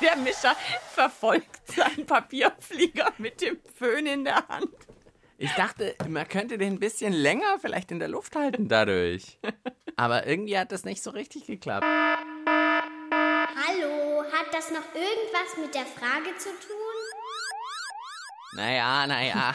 Der 0.02 0.16
Mischer 0.16 0.56
verfolgt 0.92 1.68
seinen 1.72 2.04
Papierflieger 2.04 3.12
mit 3.18 3.40
dem 3.40 3.58
Föhn 3.76 4.06
in 4.06 4.24
der 4.24 4.46
Hand. 4.48 4.74
Ich 5.38 5.52
dachte, 5.52 5.94
man 6.08 6.28
könnte 6.28 6.58
den 6.58 6.74
ein 6.74 6.80
bisschen 6.80 7.12
länger 7.12 7.60
vielleicht 7.60 7.92
in 7.92 8.00
der 8.00 8.08
Luft 8.08 8.34
halten 8.34 8.68
dadurch. 8.68 9.38
Aber 9.96 10.26
irgendwie 10.26 10.58
hat 10.58 10.72
das 10.72 10.84
nicht 10.84 11.00
so 11.02 11.10
richtig 11.10 11.46
geklappt. 11.46 11.86
Hallo, 12.46 14.24
hat 14.32 14.52
das 14.52 14.70
noch 14.70 14.84
irgendwas 14.94 15.56
mit 15.62 15.74
der 15.76 15.86
Frage 15.86 16.36
zu 16.36 16.48
tun? 16.48 16.87
Naja, 18.54 19.06
naja. 19.06 19.54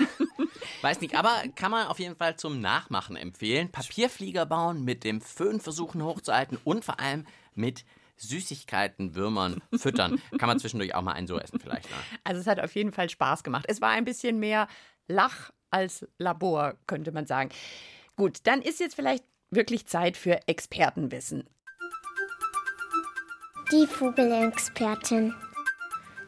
Weiß 0.81 1.01
nicht, 1.01 1.15
aber 1.15 1.31
kann 1.55 1.71
man 1.71 1.87
auf 1.87 1.99
jeden 1.99 2.15
Fall 2.15 2.35
zum 2.35 2.61
Nachmachen 2.61 3.15
empfehlen. 3.15 3.71
Papierflieger 3.71 4.45
bauen, 4.45 4.83
mit 4.83 5.03
dem 5.03 5.21
Föhn 5.21 5.59
versuchen 5.59 6.03
hochzuhalten 6.03 6.57
und 6.63 6.85
vor 6.85 6.99
allem 6.99 7.25
mit 7.55 7.85
Süßigkeiten, 8.17 9.15
Würmern 9.15 9.61
füttern. 9.75 10.21
Kann 10.37 10.47
man 10.47 10.59
zwischendurch 10.59 10.93
auch 10.95 11.01
mal 11.01 11.13
einen 11.13 11.27
so 11.27 11.39
essen 11.39 11.59
vielleicht. 11.59 11.89
Ne? 11.89 11.95
Also 12.23 12.41
es 12.41 12.47
hat 12.47 12.59
auf 12.59 12.75
jeden 12.75 12.91
Fall 12.91 13.09
Spaß 13.09 13.43
gemacht. 13.43 13.65
Es 13.67 13.81
war 13.81 13.89
ein 13.89 14.05
bisschen 14.05 14.39
mehr 14.39 14.67
Lach 15.07 15.51
als 15.71 16.07
Labor, 16.17 16.75
könnte 16.87 17.11
man 17.11 17.25
sagen. 17.25 17.49
Gut, 18.15 18.39
dann 18.43 18.61
ist 18.61 18.79
jetzt 18.79 18.95
vielleicht 18.95 19.23
wirklich 19.49 19.87
Zeit 19.87 20.17
für 20.17 20.47
Expertenwissen. 20.47 21.49
Die 23.71 23.87
Vogelexpertin. 23.87 25.33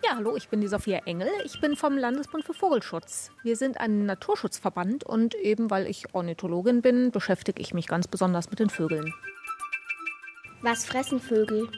Ja, 0.07 0.17
hallo, 0.17 0.35
ich 0.35 0.49
bin 0.49 0.61
die 0.61 0.67
Sophia 0.67 0.99
Engel. 1.05 1.29
Ich 1.45 1.59
bin 1.61 1.75
vom 1.75 1.97
Landesbund 1.97 2.45
für 2.45 2.53
Vogelschutz. 2.53 3.31
Wir 3.41 3.55
sind 3.55 3.79
ein 3.79 4.05
Naturschutzverband 4.05 5.03
und 5.03 5.33
eben 5.33 5.71
weil 5.71 5.87
ich 5.87 6.13
Ornithologin 6.13 6.83
bin, 6.83 7.09
beschäftige 7.09 7.59
ich 7.59 7.73
mich 7.73 7.87
ganz 7.87 8.07
besonders 8.07 8.51
mit 8.51 8.59
den 8.59 8.69
Vögeln. 8.69 9.13
Was 10.61 10.85
fressen 10.85 11.19
Vögel? 11.19 11.69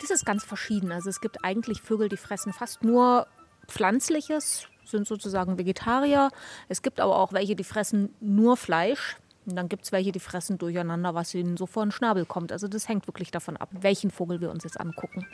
Das 0.00 0.10
ist 0.10 0.24
ganz 0.24 0.42
verschieden. 0.42 0.90
Also 0.90 1.10
es 1.10 1.20
gibt 1.20 1.44
eigentlich 1.44 1.82
Vögel, 1.82 2.08
die 2.08 2.16
fressen 2.16 2.54
fast 2.54 2.82
nur 2.82 3.26
Pflanzliches, 3.68 4.66
sind 4.86 5.06
sozusagen 5.06 5.58
Vegetarier. 5.58 6.30
Es 6.70 6.80
gibt 6.80 6.98
aber 6.98 7.18
auch 7.18 7.34
welche, 7.34 7.56
die 7.56 7.64
fressen 7.64 8.14
nur 8.20 8.56
Fleisch. 8.56 9.18
Und 9.44 9.56
dann 9.56 9.68
gibt 9.68 9.84
es 9.84 9.92
welche, 9.92 10.12
die 10.12 10.20
fressen 10.20 10.56
durcheinander, 10.56 11.14
was 11.14 11.34
ihnen 11.34 11.58
so 11.58 11.66
vor 11.66 11.84
den 11.84 11.92
Schnabel 11.92 12.24
kommt. 12.24 12.52
Also 12.52 12.68
das 12.68 12.88
hängt 12.88 13.06
wirklich 13.06 13.30
davon 13.30 13.58
ab, 13.58 13.68
welchen 13.72 14.10
Vogel 14.10 14.40
wir 14.40 14.50
uns 14.50 14.64
jetzt 14.64 14.80
angucken. 14.80 15.26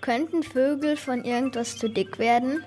Könnten 0.00 0.42
Vögel 0.42 0.96
von 0.96 1.24
irgendwas 1.24 1.76
zu 1.76 1.88
dick 1.88 2.18
werden? 2.18 2.64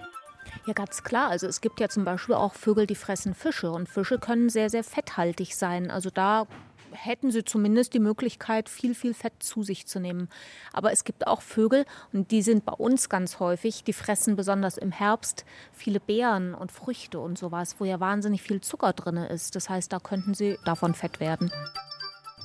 Ja, 0.68 0.74
ganz 0.74 1.04
klar. 1.04 1.30
Also 1.30 1.48
es 1.48 1.62
gibt 1.62 1.80
ja 1.80 1.90
zum 1.90 2.06
Beispiel 2.06 2.36
auch 2.36 2.54
Vögel, 2.54 2.86
die 2.86 2.96
fressen 2.96 3.34
Fische 3.34 3.72
und 3.72 3.90
Fische 3.90 4.20
können 4.20 4.50
sehr, 4.50 4.70
sehr 4.70 4.84
fetthaltig 4.84 5.56
sein. 5.56 5.90
Also 5.90 6.10
da 6.10 6.48
hätten 6.92 7.32
sie 7.32 7.44
zumindest 7.44 7.94
die 7.94 8.00
Möglichkeit, 8.00 8.70
viel, 8.70 8.94
viel 8.94 9.14
Fett 9.14 9.34
zu 9.40 9.64
sich 9.64 9.88
zu 9.88 10.00
nehmen. 10.00 10.30
Aber 10.74 10.92
es 10.92 11.04
gibt 11.04 11.26
auch 11.28 11.42
Vögel, 11.42 11.86
und 12.14 12.32
die 12.32 12.42
sind 12.42 12.66
bei 12.66 12.74
uns 12.74 13.10
ganz 13.10 13.40
häufig, 13.40 13.84
die 13.84 13.94
fressen 13.94 14.36
besonders 14.36 14.78
im 14.78 14.92
Herbst 14.92 15.46
viele 15.74 16.00
Beeren 16.00 16.54
und 16.54 16.72
Früchte 16.72 17.20
und 17.20 17.38
sowas, 17.38 17.76
wo 17.80 17.86
ja 17.86 18.00
wahnsinnig 18.00 18.42
viel 18.42 18.62
Zucker 18.62 18.94
drin 18.94 19.18
ist. 19.18 19.56
Das 19.56 19.70
heißt, 19.70 19.92
da 19.92 20.00
könnten 20.00 20.34
sie 20.34 20.58
davon 20.66 20.94
fett 20.94 21.20
werden. 21.20 21.52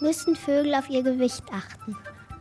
Müssen 0.00 0.36
Vögel 0.36 0.74
auf 0.74 0.88
ihr 0.90 1.02
Gewicht 1.02 1.44
achten? 1.52 1.96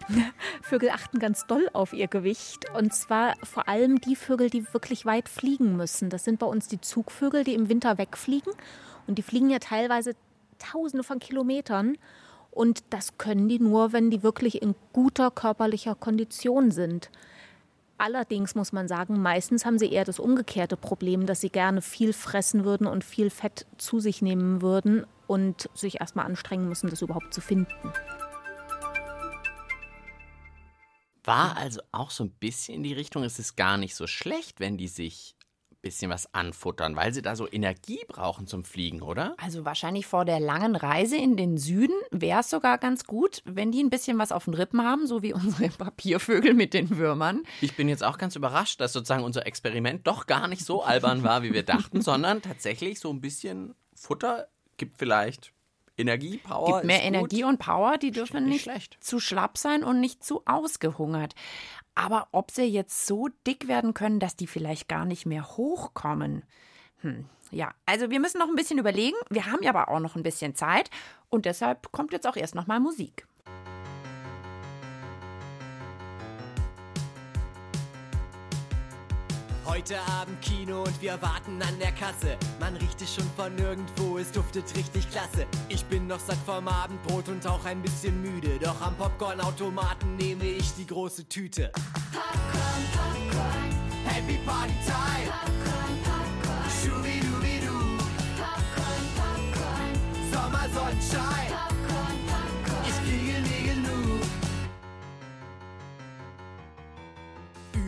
Vögel 0.61 0.89
achten 0.89 1.19
ganz 1.19 1.45
doll 1.47 1.69
auf 1.73 1.93
ihr 1.93 2.07
Gewicht. 2.07 2.69
Und 2.75 2.93
zwar 2.93 3.35
vor 3.43 3.67
allem 3.67 3.99
die 4.01 4.15
Vögel, 4.15 4.49
die 4.49 4.71
wirklich 4.73 5.05
weit 5.05 5.29
fliegen 5.29 5.75
müssen. 5.75 6.09
Das 6.09 6.23
sind 6.23 6.39
bei 6.39 6.47
uns 6.47 6.67
die 6.67 6.81
Zugvögel, 6.81 7.43
die 7.43 7.53
im 7.53 7.69
Winter 7.69 7.97
wegfliegen. 7.97 8.53
Und 9.07 9.17
die 9.17 9.23
fliegen 9.23 9.49
ja 9.49 9.59
teilweise 9.59 10.15
tausende 10.59 11.03
von 11.03 11.19
Kilometern. 11.19 11.97
Und 12.51 12.83
das 12.89 13.17
können 13.17 13.49
die 13.49 13.59
nur, 13.59 13.91
wenn 13.91 14.09
die 14.09 14.23
wirklich 14.23 14.61
in 14.61 14.75
guter 14.93 15.29
körperlicher 15.29 15.95
Kondition 15.95 16.71
sind. 16.71 17.09
Allerdings 17.97 18.55
muss 18.55 18.73
man 18.73 18.87
sagen, 18.87 19.21
meistens 19.21 19.65
haben 19.65 19.79
sie 19.79 19.91
eher 19.91 20.03
das 20.03 20.19
umgekehrte 20.19 20.75
Problem, 20.75 21.25
dass 21.25 21.41
sie 21.41 21.49
gerne 21.49 21.81
viel 21.81 22.11
fressen 22.11 22.65
würden 22.65 22.87
und 22.87 23.05
viel 23.05 23.29
Fett 23.29 23.65
zu 23.77 23.99
sich 23.99 24.21
nehmen 24.21 24.61
würden 24.61 25.05
und 25.27 25.69
sich 25.73 26.01
erstmal 26.01 26.25
anstrengen 26.25 26.67
müssen, 26.67 26.89
das 26.89 27.01
überhaupt 27.01 27.33
zu 27.33 27.39
finden. 27.39 27.67
War 31.25 31.57
also 31.57 31.81
auch 31.91 32.11
so 32.11 32.23
ein 32.23 32.29
bisschen 32.29 32.75
in 32.75 32.83
die 32.83 32.93
Richtung, 32.93 33.23
es 33.23 33.39
ist 33.39 33.55
gar 33.55 33.77
nicht 33.77 33.95
so 33.95 34.05
schlecht, 34.05 34.59
wenn 34.59 34.77
die 34.77 34.87
sich 34.87 35.35
ein 35.71 35.77
bisschen 35.81 36.11
was 36.11 36.31
anfuttern, 36.35 36.95
weil 36.95 37.13
sie 37.13 37.23
da 37.23 37.35
so 37.35 37.51
Energie 37.51 37.99
brauchen 38.07 38.45
zum 38.45 38.63
Fliegen, 38.63 39.01
oder? 39.01 39.35
Also 39.37 39.65
wahrscheinlich 39.65 40.05
vor 40.05 40.23
der 40.23 40.39
langen 40.39 40.75
Reise 40.75 41.17
in 41.17 41.35
den 41.35 41.57
Süden 41.57 41.95
wäre 42.11 42.41
es 42.41 42.51
sogar 42.51 42.77
ganz 42.77 43.05
gut, 43.05 43.41
wenn 43.43 43.71
die 43.71 43.83
ein 43.83 43.89
bisschen 43.89 44.19
was 44.19 44.31
auf 44.31 44.45
den 44.45 44.53
Rippen 44.53 44.83
haben, 44.83 45.07
so 45.07 45.23
wie 45.23 45.33
unsere 45.33 45.69
Papiervögel 45.69 46.53
mit 46.53 46.75
den 46.75 46.97
Würmern. 46.97 47.41
Ich 47.61 47.75
bin 47.75 47.89
jetzt 47.89 48.03
auch 48.03 48.19
ganz 48.19 48.35
überrascht, 48.35 48.79
dass 48.79 48.93
sozusagen 48.93 49.23
unser 49.23 49.47
Experiment 49.47 50.05
doch 50.05 50.27
gar 50.27 50.47
nicht 50.47 50.63
so 50.63 50.83
albern 50.83 51.23
war, 51.23 51.41
wie 51.41 51.53
wir 51.53 51.63
dachten, 51.63 52.01
sondern 52.01 52.43
tatsächlich 52.43 52.99
so 52.99 53.09
ein 53.09 53.21
bisschen 53.21 53.73
Futter 53.95 54.47
gibt 54.77 54.97
vielleicht 54.99 55.54
Energie, 55.97 56.37
Power. 56.37 56.81
Gibt 56.81 56.85
mehr 56.85 56.97
ist 56.97 57.03
gut. 57.03 57.07
Energie 57.15 57.43
und 57.43 57.57
Power, 57.57 57.97
die 57.97 58.11
dürfen 58.11 58.43
nicht 58.43 58.51
nicht 58.51 58.63
schlecht. 58.63 58.97
zu 58.99 59.19
schlapp 59.19 59.57
sein 59.57 59.83
und 59.83 59.99
nicht 59.99 60.23
zu 60.23 60.43
ausgehungert. 60.45 61.35
Aber 61.95 62.27
ob 62.31 62.51
sie 62.51 62.63
jetzt 62.63 63.07
so 63.07 63.29
dick 63.47 63.67
werden 63.67 63.93
können, 63.93 64.19
dass 64.19 64.35
die 64.35 64.47
vielleicht 64.47 64.89
gar 64.89 65.05
nicht 65.05 65.25
mehr 65.25 65.47
hochkommen. 65.57 66.43
Hm, 67.01 67.25
ja, 67.51 67.73
also 67.85 68.09
wir 68.09 68.19
müssen 68.19 68.39
noch 68.39 68.49
ein 68.49 68.55
bisschen 68.55 68.79
überlegen. 68.79 69.15
Wir 69.29 69.45
haben 69.45 69.63
ja 69.63 69.69
aber 69.69 69.89
auch 69.89 69.99
noch 69.99 70.15
ein 70.15 70.23
bisschen 70.23 70.55
Zeit 70.55 70.89
und 71.29 71.45
deshalb 71.45 71.91
kommt 71.91 72.11
jetzt 72.11 72.27
auch 72.27 72.35
erst 72.35 72.55
noch 72.55 72.67
mal 72.67 72.79
Musik. 72.79 73.27
Heute 79.65 79.99
Abend 80.01 80.39
Kino 80.41 80.83
und 80.83 81.01
wir 81.01 81.19
warten 81.23 81.59
an 81.61 81.79
der 81.79 81.91
Kasse. 81.91 82.37
Man 82.59 82.75
riecht 82.77 83.01
es 83.01 83.15
schon 83.15 83.27
von 83.35 83.55
nirgendwo, 83.55 84.19
es 84.19 84.31
duftet 84.31 84.63
richtig 84.75 85.09
klasse. 85.09 85.47
Ich 85.69 85.83
bin 85.85 86.05
noch 86.05 86.19
satt 86.19 86.37
vom 86.45 86.67
Abendbrot 86.67 87.29
und 87.29 87.45
auch 87.47 87.65
ein 87.65 87.81
bisschen 87.81 88.21
müde. 88.21 88.59
Doch 88.61 88.79
am 88.81 88.95
Popcornautomaten 88.95 90.17
nehme 90.17 90.45
ich 90.45 90.71
die 90.75 90.85
große 90.85 91.27
Tüte. 91.27 91.71
Popcorn, 91.73 92.85
Popcorn. 92.93 93.75
Happy 94.05 94.37
Party 94.45 94.73
Time. 94.85 95.31
Popcorn, 95.31 95.97
Popcorn. 96.03 96.69
Schubidubidu. 96.83 97.97
Popcorn, 98.37 99.05
Popcorn. 99.17 100.31
Sommersonnenschein. 100.31 101.54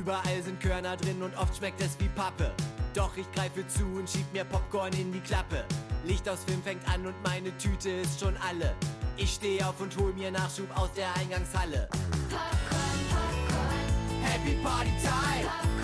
Überall 0.07 0.41
sind 0.41 0.61
Körner 0.61 0.95
drin 0.95 1.21
und 1.21 1.37
oft 1.37 1.57
schmeckt 1.57 1.81
es 1.81 1.99
wie 1.99 2.07
Pappe. 2.07 2.49
Doch 2.93 3.17
ich 3.17 3.29
greife 3.33 3.67
zu 3.67 3.83
und 3.83 4.09
schieb 4.09 4.31
mir 4.31 4.45
Popcorn 4.45 4.93
in 4.93 5.11
die 5.11 5.19
Klappe. 5.19 5.65
Licht 6.05 6.29
aus 6.29 6.45
Film 6.45 6.63
fängt 6.63 6.87
an 6.87 7.05
und 7.05 7.15
meine 7.25 7.51
Tüte 7.57 7.89
ist 7.89 8.21
schon 8.21 8.37
alle. 8.37 8.73
Ich 9.17 9.33
steh 9.33 9.61
auf 9.61 9.81
und 9.81 9.97
hol 9.97 10.13
mir 10.13 10.31
Nachschub 10.31 10.69
aus 10.77 10.93
der 10.93 11.13
Eingangshalle. 11.17 11.89
Popcorn, 12.29 12.99
Popcorn. 13.09 14.23
Happy 14.23 14.55
Party 14.63 14.93
Time. 15.01 15.76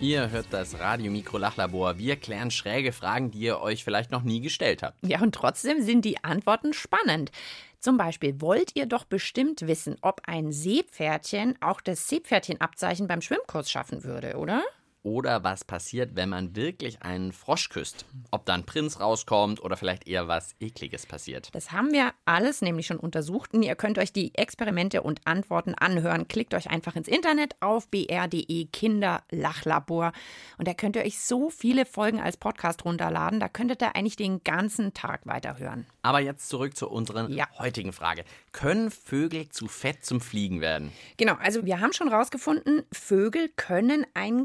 Ihr 0.00 0.30
hört 0.30 0.46
das 0.50 0.78
Radio 0.78 1.10
Mikro 1.10 1.38
Lachlabor. 1.38 1.98
Wir 1.98 2.14
klären 2.14 2.52
schräge 2.52 2.92
Fragen, 2.92 3.32
die 3.32 3.40
ihr 3.40 3.60
euch 3.60 3.82
vielleicht 3.82 4.12
noch 4.12 4.22
nie 4.22 4.40
gestellt 4.40 4.84
habt. 4.84 4.96
Ja, 5.04 5.20
und 5.20 5.34
trotzdem 5.34 5.82
sind 5.82 6.04
die 6.04 6.22
Antworten 6.22 6.72
spannend. 6.72 7.32
Zum 7.80 7.96
Beispiel 7.96 8.40
wollt 8.40 8.76
ihr 8.76 8.86
doch 8.86 9.02
bestimmt 9.02 9.66
wissen, 9.66 9.96
ob 10.00 10.22
ein 10.26 10.52
Seepferdchen 10.52 11.56
auch 11.60 11.80
das 11.80 12.06
Seepferdchenabzeichen 12.08 13.08
beim 13.08 13.20
Schwimmkurs 13.20 13.72
schaffen 13.72 14.04
würde, 14.04 14.36
oder? 14.36 14.62
Oder 15.08 15.42
was 15.42 15.64
passiert, 15.64 16.16
wenn 16.16 16.28
man 16.28 16.54
wirklich 16.54 17.00
einen 17.00 17.32
Frosch 17.32 17.70
küsst? 17.70 18.04
Ob 18.30 18.44
da 18.44 18.52
ein 18.52 18.66
Prinz 18.66 19.00
rauskommt 19.00 19.58
oder 19.62 19.78
vielleicht 19.78 20.06
eher 20.06 20.28
was 20.28 20.54
Ekliges 20.60 21.06
passiert. 21.06 21.48
Das 21.54 21.72
haben 21.72 21.92
wir 21.92 22.12
alles 22.26 22.60
nämlich 22.60 22.86
schon 22.86 22.98
untersucht 22.98 23.54
und 23.54 23.62
ihr 23.62 23.74
könnt 23.74 23.96
euch 23.98 24.12
die 24.12 24.34
Experimente 24.34 25.00
und 25.02 25.26
Antworten 25.26 25.74
anhören. 25.74 26.28
Klickt 26.28 26.52
euch 26.52 26.68
einfach 26.68 26.94
ins 26.94 27.08
Internet 27.08 27.56
auf 27.60 27.88
br.de 27.88 28.66
Kinderlachlabor 28.66 30.12
und 30.58 30.68
da 30.68 30.74
könnt 30.74 30.96
ihr 30.96 31.02
euch 31.02 31.18
so 31.20 31.48
viele 31.48 31.86
Folgen 31.86 32.20
als 32.20 32.36
Podcast 32.36 32.84
runterladen. 32.84 33.40
Da 33.40 33.48
könntet 33.48 33.80
ihr 33.82 33.96
eigentlich 33.96 34.16
den 34.16 34.44
ganzen 34.44 34.92
Tag 34.92 35.22
weiterhören. 35.24 35.86
Aber 36.02 36.20
jetzt 36.20 36.50
zurück 36.50 36.76
zu 36.76 36.88
unserer 36.90 37.30
Ja. 37.30 37.46
heutigen 37.58 37.92
Frage. 37.94 38.24
Können 38.52 38.90
Vögel 38.90 39.48
zu 39.48 39.68
fett 39.68 40.04
zum 40.04 40.20
Fliegen 40.20 40.60
werden? 40.60 40.92
Genau, 41.16 41.34
also 41.34 41.64
wir 41.64 41.80
haben 41.80 41.92
schon 41.94 42.08
rausgefunden, 42.08 42.82
Vögel 42.92 43.48
können 43.56 44.06
ein 44.14 44.44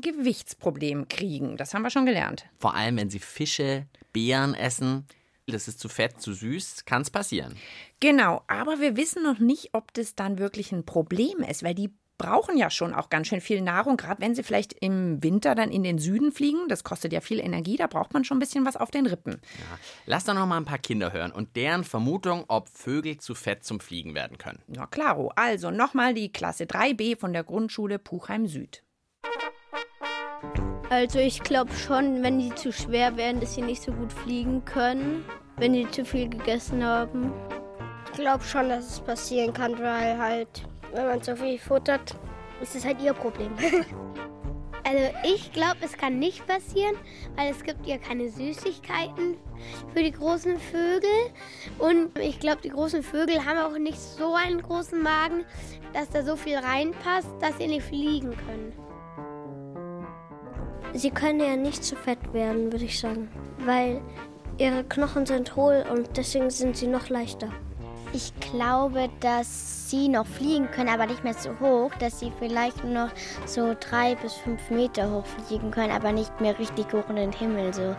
Gewichtsproblem 0.54 1.08
kriegen. 1.08 1.58
Das 1.58 1.74
haben 1.74 1.84
wir 1.84 1.90
schon 1.90 2.06
gelernt. 2.06 2.46
Vor 2.60 2.76
allem, 2.76 2.98
wenn 2.98 3.10
sie 3.10 3.20
Fische, 3.20 3.88
Beeren 4.12 4.54
essen. 4.54 5.06
Das 5.46 5.68
ist 5.68 5.80
zu 5.80 5.90
fett, 5.90 6.22
zu 6.22 6.34
süß, 6.34 6.86
kann 6.86 7.02
es 7.02 7.10
passieren. 7.10 7.58
Genau, 8.00 8.44
aber 8.48 8.80
wir 8.80 8.96
wissen 8.96 9.24
noch 9.24 9.40
nicht, 9.40 9.72
ob 9.74 9.94
das 9.94 10.16
dann 10.16 10.38
wirklich 10.38 10.72
ein 10.72 10.86
Problem 10.86 11.40
ist, 11.40 11.64
weil 11.64 11.76
die 11.76 11.92
brauchen 12.18 12.58
ja 12.58 12.70
schon 12.70 12.94
auch 12.94 13.10
ganz 13.10 13.28
schön 13.28 13.42
viel 13.42 13.60
Nahrung, 13.60 13.98
gerade 13.98 14.22
wenn 14.22 14.36
sie 14.36 14.44
vielleicht 14.44 14.72
im 14.80 15.22
Winter 15.22 15.56
dann 15.56 15.70
in 15.70 15.84
den 15.84 15.98
Süden 15.98 16.32
fliegen. 16.32 16.70
Das 16.70 16.86
kostet 16.86 17.12
ja 17.12 17.20
viel 17.20 17.42
Energie, 17.42 17.76
da 17.76 17.88
braucht 17.88 18.14
man 18.14 18.24
schon 18.24 18.38
ein 18.38 18.40
bisschen 18.40 18.66
was 18.66 18.78
auf 18.78 18.90
den 18.90 19.06
Rippen. 19.06 19.42
Lass 20.06 20.24
doch 20.24 20.34
noch 20.34 20.46
mal 20.46 20.56
ein 20.56 20.64
paar 20.64 20.78
Kinder 20.78 21.12
hören 21.12 21.34
und 21.34 21.58
deren 21.58 21.84
Vermutung, 21.84 22.46
ob 22.48 22.70
Vögel 22.70 23.18
zu 23.18 23.36
fett 23.36 23.66
zum 23.66 23.82
Fliegen 23.82 24.16
werden 24.16 24.38
können. 24.38 24.62
Na 24.68 24.86
klaro, 24.86 25.34
also 25.36 25.72
nochmal 25.72 26.14
die 26.14 26.32
Klasse 26.32 26.64
3b 26.64 27.20
von 27.20 27.34
der 27.34 27.44
Grundschule 27.44 28.00
Puchheim 28.00 28.48
Süd. 28.48 28.83
Also 30.94 31.18
ich 31.18 31.42
glaube 31.42 31.72
schon, 31.74 32.22
wenn 32.22 32.38
die 32.38 32.54
zu 32.54 32.72
schwer 32.72 33.18
werden, 33.18 33.42
dass 33.42 33.56
sie 33.56 33.64
nicht 33.64 33.82
so 33.82 33.92
gut 33.92 34.14
fliegen 34.14 34.64
können, 34.64 35.26
wenn 35.58 35.74
die 35.74 35.90
zu 35.90 36.06
viel 36.06 36.30
gegessen 36.30 36.86
haben. 36.86 37.34
Ich 38.12 38.20
glaube 38.20 38.44
schon, 38.44 38.70
dass 38.70 38.92
es 38.92 39.00
passieren 39.00 39.54
kann, 39.54 39.74
weil 39.80 40.20
halt, 40.20 40.68
wenn 40.94 41.08
man 41.08 41.20
zu 41.20 41.36
viel 41.36 41.58
futtert, 41.58 42.16
ist 42.62 42.76
es 42.76 42.86
halt 42.86 43.02
ihr 43.02 43.14
Problem. 43.14 43.52
Also 44.86 45.02
ich 45.24 45.54
glaube, 45.54 45.78
es 45.80 45.94
kann 45.94 46.20
nicht 46.20 46.46
passieren, 46.46 46.98
weil 47.38 47.50
es 47.50 47.64
gibt 47.64 47.88
ja 47.88 47.98
keine 47.98 48.30
Süßigkeiten 48.30 49.38
für 49.94 50.04
die 50.04 50.12
großen 50.12 50.60
Vögel. 50.60 51.32
Und 51.80 52.20
ich 52.20 52.38
glaube, 52.42 52.62
die 52.62 52.70
großen 52.70 53.02
Vögel 53.02 53.46
haben 53.46 53.60
auch 53.60 53.80
nicht 53.80 53.98
so 53.98 54.36
einen 54.36 54.62
großen 54.62 55.02
Magen, 55.02 55.46
dass 55.94 56.10
da 56.10 56.22
so 56.22 56.36
viel 56.36 56.58
reinpasst, 56.58 57.30
dass 57.40 57.58
sie 57.58 57.68
nicht 57.68 57.86
fliegen 57.86 58.32
können. 58.46 58.83
Sie 60.96 61.10
können 61.10 61.40
ja 61.40 61.56
nicht 61.56 61.84
zu 61.84 61.96
fett 61.96 62.34
werden, 62.34 62.72
würde 62.72 62.86
ich 62.86 63.00
sagen, 63.00 63.28
weil 63.66 64.00
ihre 64.60 64.84
Knochen 64.84 65.26
sind 65.26 65.56
hohl 65.56 65.84
und 65.92 66.18
deswegen 66.18 66.52
sind 66.52 66.78
sie 66.78 66.86
noch 66.86 67.10
leichter. 67.10 67.52
Ich 68.14 68.32
glaube, 68.40 69.10
dass 69.20 69.90
sie 69.90 70.08
noch 70.08 70.28
fliegen 70.28 70.70
können, 70.70 70.90
aber 70.90 71.08
nicht 71.08 71.24
mehr 71.24 71.34
so 71.34 71.60
hoch, 71.60 71.92
dass 71.96 72.20
sie 72.20 72.32
vielleicht 72.38 72.84
nur 72.84 72.94
noch 72.94 73.10
so 73.48 73.76
drei 73.80 74.14
bis 74.14 74.36
fünf 74.36 74.70
Meter 74.70 75.12
hoch 75.12 75.26
fliegen 75.26 75.72
können, 75.72 75.92
aber 75.92 76.12
nicht 76.12 76.40
mehr 76.40 76.60
richtig 76.60 76.86
hoch 76.94 77.10
in 77.10 77.16
den 77.16 77.32
Himmel 77.32 77.74
so. 77.74 77.96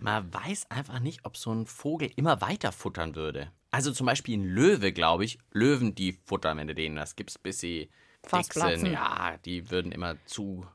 Man 0.00 0.34
weiß 0.34 0.66
einfach 0.70 0.98
nicht, 0.98 1.20
ob 1.24 1.36
so 1.36 1.52
ein 1.52 1.66
Vogel 1.66 2.10
immer 2.16 2.40
weiter 2.40 2.72
futtern 2.72 3.14
würde. 3.14 3.52
Also 3.70 3.92
zum 3.92 4.06
Beispiel 4.06 4.38
ein 4.38 4.44
Löwe, 4.44 4.92
glaube 4.92 5.24
ich. 5.24 5.38
Löwen, 5.52 5.94
die 5.94 6.18
futtern, 6.24 6.58
wenn 6.58 6.66
du 6.66 6.74
denen 6.74 6.96
das 6.96 7.14
gibst, 7.14 7.44
bis 7.44 7.60
sie 7.60 7.90
Fast 8.24 8.52
sind. 8.52 8.62
platzen. 8.62 8.92
Ja, 8.92 9.36
die 9.44 9.70
würden 9.70 9.92
immer 9.92 10.16
zu. 10.26 10.66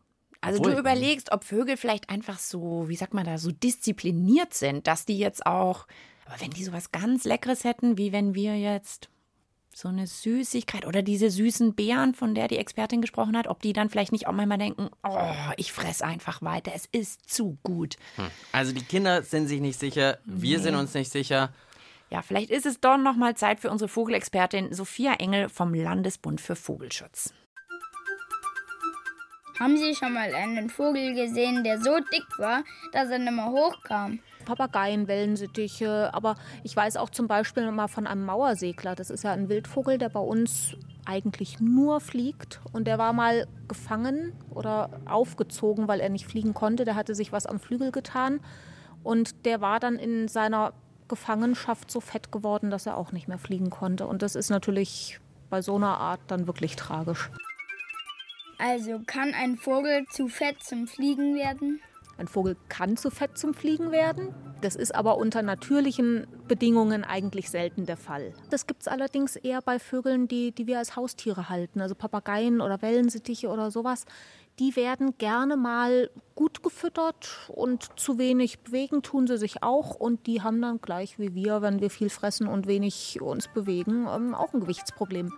Also 0.41 0.59
Obwohl, 0.59 0.73
du 0.73 0.79
überlegst, 0.79 1.31
ob 1.31 1.43
Vögel 1.43 1.77
vielleicht 1.77 2.09
einfach 2.09 2.37
so, 2.37 2.89
wie 2.89 2.95
sagt 2.97 3.13
man 3.13 3.25
da, 3.25 3.37
so 3.37 3.51
diszipliniert 3.51 4.53
sind, 4.53 4.87
dass 4.87 5.05
die 5.05 5.17
jetzt 5.17 5.45
auch, 5.45 5.87
aber 6.25 6.41
wenn 6.41 6.51
die 6.51 6.63
sowas 6.63 6.91
ganz 6.91 7.23
Leckeres 7.23 7.63
hätten, 7.63 7.97
wie 7.97 8.11
wenn 8.11 8.35
wir 8.35 8.57
jetzt 8.57 9.09
so 9.75 9.87
eine 9.87 10.05
Süßigkeit 10.05 10.85
oder 10.85 11.01
diese 11.01 11.29
süßen 11.31 11.73
Beeren, 11.73 12.13
von 12.13 12.35
der 12.35 12.47
die 12.47 12.57
Expertin 12.57 13.01
gesprochen 13.01 13.35
hat, 13.37 13.47
ob 13.47 13.61
die 13.61 13.73
dann 13.73 13.89
vielleicht 13.89 14.11
nicht 14.11 14.27
auch 14.27 14.33
manchmal 14.33 14.59
denken, 14.59 14.89
oh, 15.03 15.33
ich 15.57 15.71
fress 15.71 16.01
einfach 16.01 16.41
weiter, 16.41 16.73
es 16.75 16.87
ist 16.91 17.27
zu 17.33 17.57
gut. 17.63 17.97
Hm. 18.17 18.27
Also 18.51 18.71
die 18.73 18.83
Kinder 18.83 19.23
sind 19.23 19.47
sich 19.47 19.61
nicht 19.61 19.79
sicher, 19.79 20.19
wir 20.25 20.59
sind 20.59 20.73
Nee. 20.75 20.79
uns 20.81 20.93
nicht 20.93 21.11
sicher. 21.11 21.53
Ja, 22.13 22.21
vielleicht 22.21 22.51
ist 22.51 22.67
es 22.67 22.79
doch 22.79 22.97
noch 22.97 23.15
mal 23.15 23.35
Zeit 23.35 23.59
für 23.59 23.71
unsere 23.71 23.89
Vogelexpertin 23.89 24.71
Sophia 24.71 25.13
Engel 25.13 25.49
vom 25.49 25.73
Landesbund 25.73 26.39
für 26.39 26.55
Vogelschutz. 26.55 27.33
Haben 29.59 29.77
Sie 29.77 29.95
schon 29.95 30.13
mal 30.13 30.31
einen 30.31 30.69
Vogel 30.69 31.15
gesehen, 31.15 31.63
der 31.63 31.81
so 31.81 31.97
dick 32.13 32.27
war, 32.37 32.63
dass 32.91 33.09
er 33.09 33.17
nicht 33.17 33.33
mehr 33.33 33.49
hochkam? 33.49 34.19
Papageien, 34.45 35.07
Wellensittiche, 35.07 36.13
aber 36.13 36.35
ich 36.63 36.75
weiß 36.75 36.97
auch 36.97 37.09
zum 37.09 37.27
Beispiel 37.27 37.71
mal 37.71 37.87
von 37.87 38.05
einem 38.05 38.25
Mauersegler. 38.25 38.93
Das 38.93 39.09
ist 39.09 39.23
ja 39.23 39.31
ein 39.31 39.49
Wildvogel, 39.49 39.97
der 39.97 40.09
bei 40.09 40.19
uns 40.19 40.77
eigentlich 41.05 41.59
nur 41.61 41.99
fliegt. 41.99 42.61
Und 42.73 42.85
der 42.85 42.99
war 42.99 43.13
mal 43.13 43.47
gefangen 43.67 44.33
oder 44.51 45.01
aufgezogen, 45.05 45.87
weil 45.87 45.99
er 45.99 46.09
nicht 46.09 46.27
fliegen 46.27 46.53
konnte. 46.53 46.85
Der 46.85 46.93
hatte 46.93 47.15
sich 47.15 47.31
was 47.31 47.47
am 47.47 47.59
Flügel 47.59 47.91
getan. 47.91 48.39
Und 49.01 49.45
der 49.45 49.61
war 49.61 49.79
dann 49.79 49.95
in 49.95 50.27
seiner 50.27 50.73
Gefangenschaft 51.13 51.91
so 51.91 51.99
fett 51.99 52.31
geworden, 52.31 52.71
dass 52.71 52.87
er 52.87 52.97
auch 52.97 53.11
nicht 53.11 53.27
mehr 53.27 53.37
fliegen 53.37 53.69
konnte. 53.69 54.07
Und 54.07 54.23
das 54.23 54.33
ist 54.33 54.49
natürlich 54.49 55.19
bei 55.51 55.61
so 55.61 55.75
einer 55.75 55.99
Art 55.99 56.21
dann 56.25 56.47
wirklich 56.47 56.75
tragisch. 56.75 57.29
Also 58.57 58.99
kann 59.05 59.35
ein 59.35 59.55
Vogel 59.55 60.07
zu 60.09 60.27
fett 60.27 60.63
zum 60.63 60.87
Fliegen 60.87 61.35
werden? 61.35 61.79
Ein 62.17 62.27
Vogel 62.27 62.57
kann 62.67 62.97
zu 62.97 63.11
fett 63.11 63.37
zum 63.37 63.53
Fliegen 63.53 63.91
werden. 63.91 64.33
Das 64.61 64.75
ist 64.75 64.95
aber 64.95 65.17
unter 65.17 65.43
natürlichen 65.43 66.25
Bedingungen 66.47 67.03
eigentlich 67.03 67.51
selten 67.51 67.85
der 67.85 67.97
Fall. 67.97 68.33
Das 68.49 68.65
gibt 68.65 68.81
es 68.81 68.87
allerdings 68.87 69.35
eher 69.35 69.61
bei 69.61 69.77
Vögeln, 69.77 70.27
die, 70.27 70.51
die 70.51 70.65
wir 70.65 70.79
als 70.79 70.95
Haustiere 70.95 71.49
halten, 71.49 71.79
also 71.79 71.93
Papageien 71.93 72.59
oder 72.59 72.81
Wellensittiche 72.81 73.49
oder 73.49 73.69
sowas. 73.69 74.05
Die 74.59 74.75
werden 74.75 75.17
gerne 75.17 75.57
mal 75.57 76.11
gut 76.35 76.61
gefüttert 76.61 77.49
und 77.49 77.99
zu 77.99 78.19
wenig 78.19 78.59
bewegen 78.59 79.01
tun 79.01 79.25
sie 79.25 79.37
sich 79.37 79.63
auch. 79.63 79.95
Und 79.95 80.27
die 80.27 80.41
haben 80.43 80.61
dann 80.61 80.79
gleich 80.79 81.17
wie 81.17 81.33
wir, 81.33 81.61
wenn 81.63 81.81
wir 81.81 81.89
viel 81.89 82.09
fressen 82.09 82.47
und 82.47 82.67
wenig 82.67 83.19
uns 83.21 83.47
bewegen, 83.47 84.07
ähm, 84.07 84.35
auch 84.35 84.53
ein 84.53 84.59
Gewichtsproblem. 84.59 85.33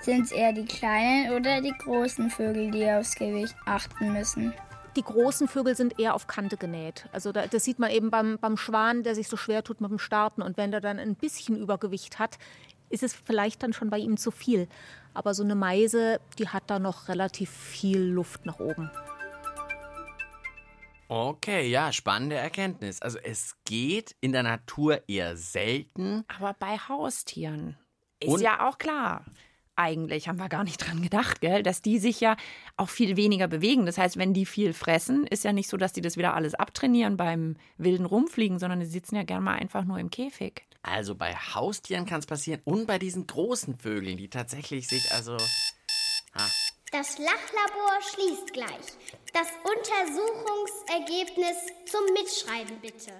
Sind 0.00 0.24
es 0.24 0.32
eher 0.32 0.52
die 0.52 0.64
kleinen 0.64 1.32
oder 1.32 1.60
die 1.60 1.74
großen 1.76 2.30
Vögel, 2.30 2.70
die 2.70 2.88
aufs 2.90 3.14
Gewicht 3.14 3.56
achten 3.66 4.12
müssen? 4.12 4.54
Die 4.96 5.02
großen 5.02 5.46
Vögel 5.46 5.76
sind 5.76 5.98
eher 5.98 6.14
auf 6.14 6.26
Kante 6.26 6.56
genäht. 6.56 7.06
Also 7.12 7.30
da, 7.32 7.46
das 7.46 7.64
sieht 7.64 7.78
man 7.78 7.90
eben 7.90 8.10
beim, 8.10 8.38
beim 8.40 8.56
Schwan, 8.56 9.02
der 9.02 9.14
sich 9.14 9.28
so 9.28 9.36
schwer 9.36 9.62
tut 9.62 9.82
mit 9.82 9.90
dem 9.90 9.98
Starten. 9.98 10.40
Und 10.40 10.56
wenn 10.56 10.70
der 10.70 10.80
dann 10.80 10.98
ein 10.98 11.16
bisschen 11.16 11.58
Übergewicht 11.58 12.18
hat, 12.18 12.38
ist 12.90 13.02
es 13.02 13.14
vielleicht 13.14 13.62
dann 13.62 13.72
schon 13.72 13.90
bei 13.90 13.98
ihm 13.98 14.16
zu 14.16 14.30
viel. 14.30 14.68
Aber 15.14 15.34
so 15.34 15.42
eine 15.42 15.54
Meise, 15.54 16.20
die 16.38 16.48
hat 16.48 16.64
da 16.68 16.78
noch 16.78 17.08
relativ 17.08 17.50
viel 17.50 18.00
Luft 18.00 18.44
nach 18.46 18.60
oben. 18.60 18.90
Okay, 21.08 21.68
ja, 21.68 21.92
spannende 21.92 22.34
Erkenntnis. 22.36 23.00
Also 23.00 23.18
es 23.18 23.56
geht 23.64 24.16
in 24.20 24.32
der 24.32 24.42
Natur 24.42 25.08
eher 25.08 25.36
selten. 25.36 26.24
Aber 26.36 26.54
bei 26.58 26.76
Haustieren 26.78 27.76
ist 28.20 28.28
Und- 28.28 28.40
ja 28.40 28.68
auch 28.68 28.78
klar. 28.78 29.24
Eigentlich 29.78 30.26
haben 30.26 30.38
wir 30.38 30.48
gar 30.48 30.64
nicht 30.64 30.78
dran 30.78 31.02
gedacht, 31.02 31.42
gell, 31.42 31.62
dass 31.62 31.82
die 31.82 31.98
sich 31.98 32.18
ja 32.20 32.36
auch 32.78 32.88
viel 32.88 33.16
weniger 33.18 33.46
bewegen. 33.46 33.84
Das 33.84 33.98
heißt, 33.98 34.16
wenn 34.16 34.32
die 34.32 34.46
viel 34.46 34.72
fressen, 34.72 35.26
ist 35.26 35.44
ja 35.44 35.52
nicht 35.52 35.68
so, 35.68 35.76
dass 35.76 35.92
die 35.92 36.00
das 36.00 36.16
wieder 36.16 36.32
alles 36.34 36.54
abtrainieren 36.54 37.18
beim 37.18 37.56
wilden 37.76 38.06
Rumfliegen, 38.06 38.58
sondern 38.58 38.80
die 38.80 38.86
sitzen 38.86 39.16
ja 39.16 39.22
gern 39.22 39.44
mal 39.44 39.56
einfach 39.56 39.84
nur 39.84 39.98
im 39.98 40.10
Käfig. 40.10 40.65
Also 40.86 41.14
bei 41.16 41.34
Haustieren 41.34 42.06
kann 42.06 42.20
es 42.20 42.26
passieren 42.26 42.60
und 42.64 42.86
bei 42.86 42.98
diesen 42.98 43.26
großen 43.26 43.76
Vögeln, 43.78 44.16
die 44.16 44.30
tatsächlich 44.30 44.88
sich 44.88 45.10
also. 45.12 45.36
Ah, 46.34 46.46
Das 46.92 47.18
Lachlabor 47.18 47.98
schließt 48.12 48.52
gleich. 48.52 48.86
Das 49.32 49.48
Untersuchungsergebnis 49.64 51.56
zum 51.90 52.00
Mitschreiben 52.14 52.80
bitte. 52.80 53.12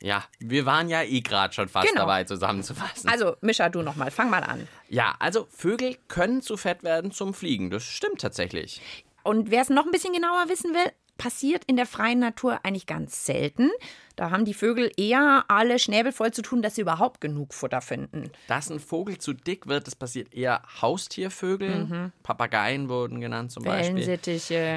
Ja, 0.00 0.24
wir 0.40 0.66
waren 0.66 0.88
ja 0.88 1.02
eh 1.02 1.20
gerade 1.20 1.54
schon 1.54 1.68
fast 1.68 1.86
Genau. 1.88 2.00
dabei 2.00 2.24
zusammenzufassen. 2.24 3.08
Also, 3.08 3.36
Mischa, 3.40 3.68
du 3.68 3.82
nochmal, 3.82 4.10
fang 4.10 4.30
mal 4.30 4.42
an. 4.42 4.66
ja, 4.88 5.14
also 5.20 5.46
Vögel 5.50 5.96
können 6.08 6.42
zu 6.42 6.56
fett 6.56 6.82
werden 6.82 7.12
zum 7.12 7.34
Fliegen. 7.34 7.70
Das 7.70 7.84
stimmt 7.84 8.20
tatsächlich. 8.20 8.80
Und 9.22 9.52
wer 9.52 9.62
es 9.62 9.68
noch 9.68 9.84
ein 9.84 9.92
bisschen 9.92 10.12
genauer 10.12 10.48
wissen 10.48 10.74
will, 10.74 10.90
passiert 11.22 11.62
in 11.66 11.76
der 11.76 11.86
freien 11.86 12.18
Natur 12.18 12.58
eigentlich 12.64 12.86
ganz 12.86 13.24
selten. 13.24 13.70
Da 14.16 14.30
haben 14.30 14.44
die 14.44 14.54
Vögel 14.54 14.90
eher 14.96 15.44
alle 15.46 15.78
Schnäbel 15.78 16.10
voll 16.10 16.32
zu 16.32 16.42
tun, 16.42 16.62
dass 16.62 16.74
sie 16.74 16.80
überhaupt 16.80 17.20
genug 17.20 17.54
Futter 17.54 17.80
finden. 17.80 18.28
Dass 18.48 18.70
ein 18.72 18.80
Vogel 18.80 19.18
zu 19.18 19.32
dick 19.32 19.68
wird, 19.68 19.86
das 19.86 19.94
passiert 19.94 20.34
eher 20.34 20.62
Haustiervögeln. 20.82 22.12
Papageien 22.24 22.88
wurden 22.88 23.20
genannt 23.20 23.52
zum 23.52 23.62
Beispiel. 23.62 24.18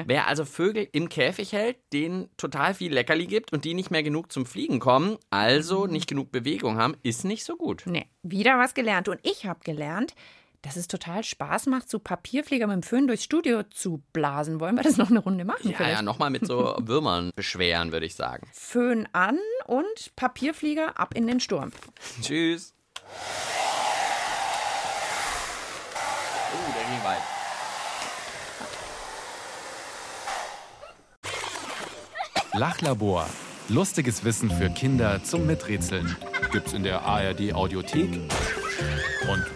Wer 0.06 0.28
also 0.28 0.44
Vögel 0.44 0.88
im 0.92 1.08
Käfig 1.08 1.52
hält, 1.52 1.78
denen 1.92 2.30
total 2.36 2.74
viel 2.74 2.94
Leckerli 2.94 3.26
gibt 3.26 3.52
und 3.52 3.64
die 3.64 3.74
nicht 3.74 3.90
mehr 3.90 4.04
genug 4.04 4.30
zum 4.30 4.46
Fliegen 4.46 4.78
kommen, 4.78 5.18
also 5.30 5.86
nicht 5.86 6.08
genug 6.08 6.30
Bewegung 6.30 6.78
haben, 6.78 6.96
ist 7.02 7.24
nicht 7.24 7.44
so 7.44 7.56
gut. 7.56 7.82
Nee, 7.86 8.06
wieder 8.22 8.56
was 8.56 8.72
gelernt. 8.74 9.08
Und 9.08 9.18
ich 9.24 9.46
habe 9.46 9.58
gelernt, 9.64 10.14
dass 10.66 10.76
es 10.76 10.88
total 10.88 11.22
Spaß 11.22 11.66
macht, 11.66 11.88
so 11.88 12.00
Papierflieger 12.00 12.66
mit 12.66 12.74
dem 12.74 12.82
Föhn 12.82 13.06
durchs 13.06 13.22
Studio 13.22 13.62
zu 13.62 14.02
blasen. 14.12 14.58
Wollen 14.58 14.74
wir 14.74 14.82
das 14.82 14.96
noch 14.96 15.10
eine 15.10 15.20
Runde 15.20 15.44
machen? 15.44 15.70
Ja, 15.70 15.76
vielleicht? 15.76 15.94
ja, 15.94 16.02
nochmal 16.02 16.30
mit 16.30 16.44
so 16.44 16.76
Würmern 16.80 17.30
beschweren, 17.36 17.92
würde 17.92 18.04
ich 18.04 18.16
sagen. 18.16 18.48
Föhn 18.52 19.08
an 19.12 19.38
und 19.66 20.16
Papierflieger 20.16 20.98
ab 20.98 21.14
in 21.14 21.28
den 21.28 21.38
Sturm. 21.38 21.70
Tschüss. 22.20 22.74
Oh, 26.52 26.72
der 26.74 26.84
ging 26.96 27.04
weit. 27.04 27.22
Lachlabor. 32.54 33.28
Lustiges 33.68 34.24
Wissen 34.24 34.50
für 34.50 34.70
Kinder 34.70 35.22
zum 35.22 35.46
Miträtseln. 35.46 36.16
Gibt's 36.50 36.72
in 36.72 36.82
der 36.82 37.02
ARD 37.02 37.52
Audiothek 37.52 38.14
und 39.28 39.55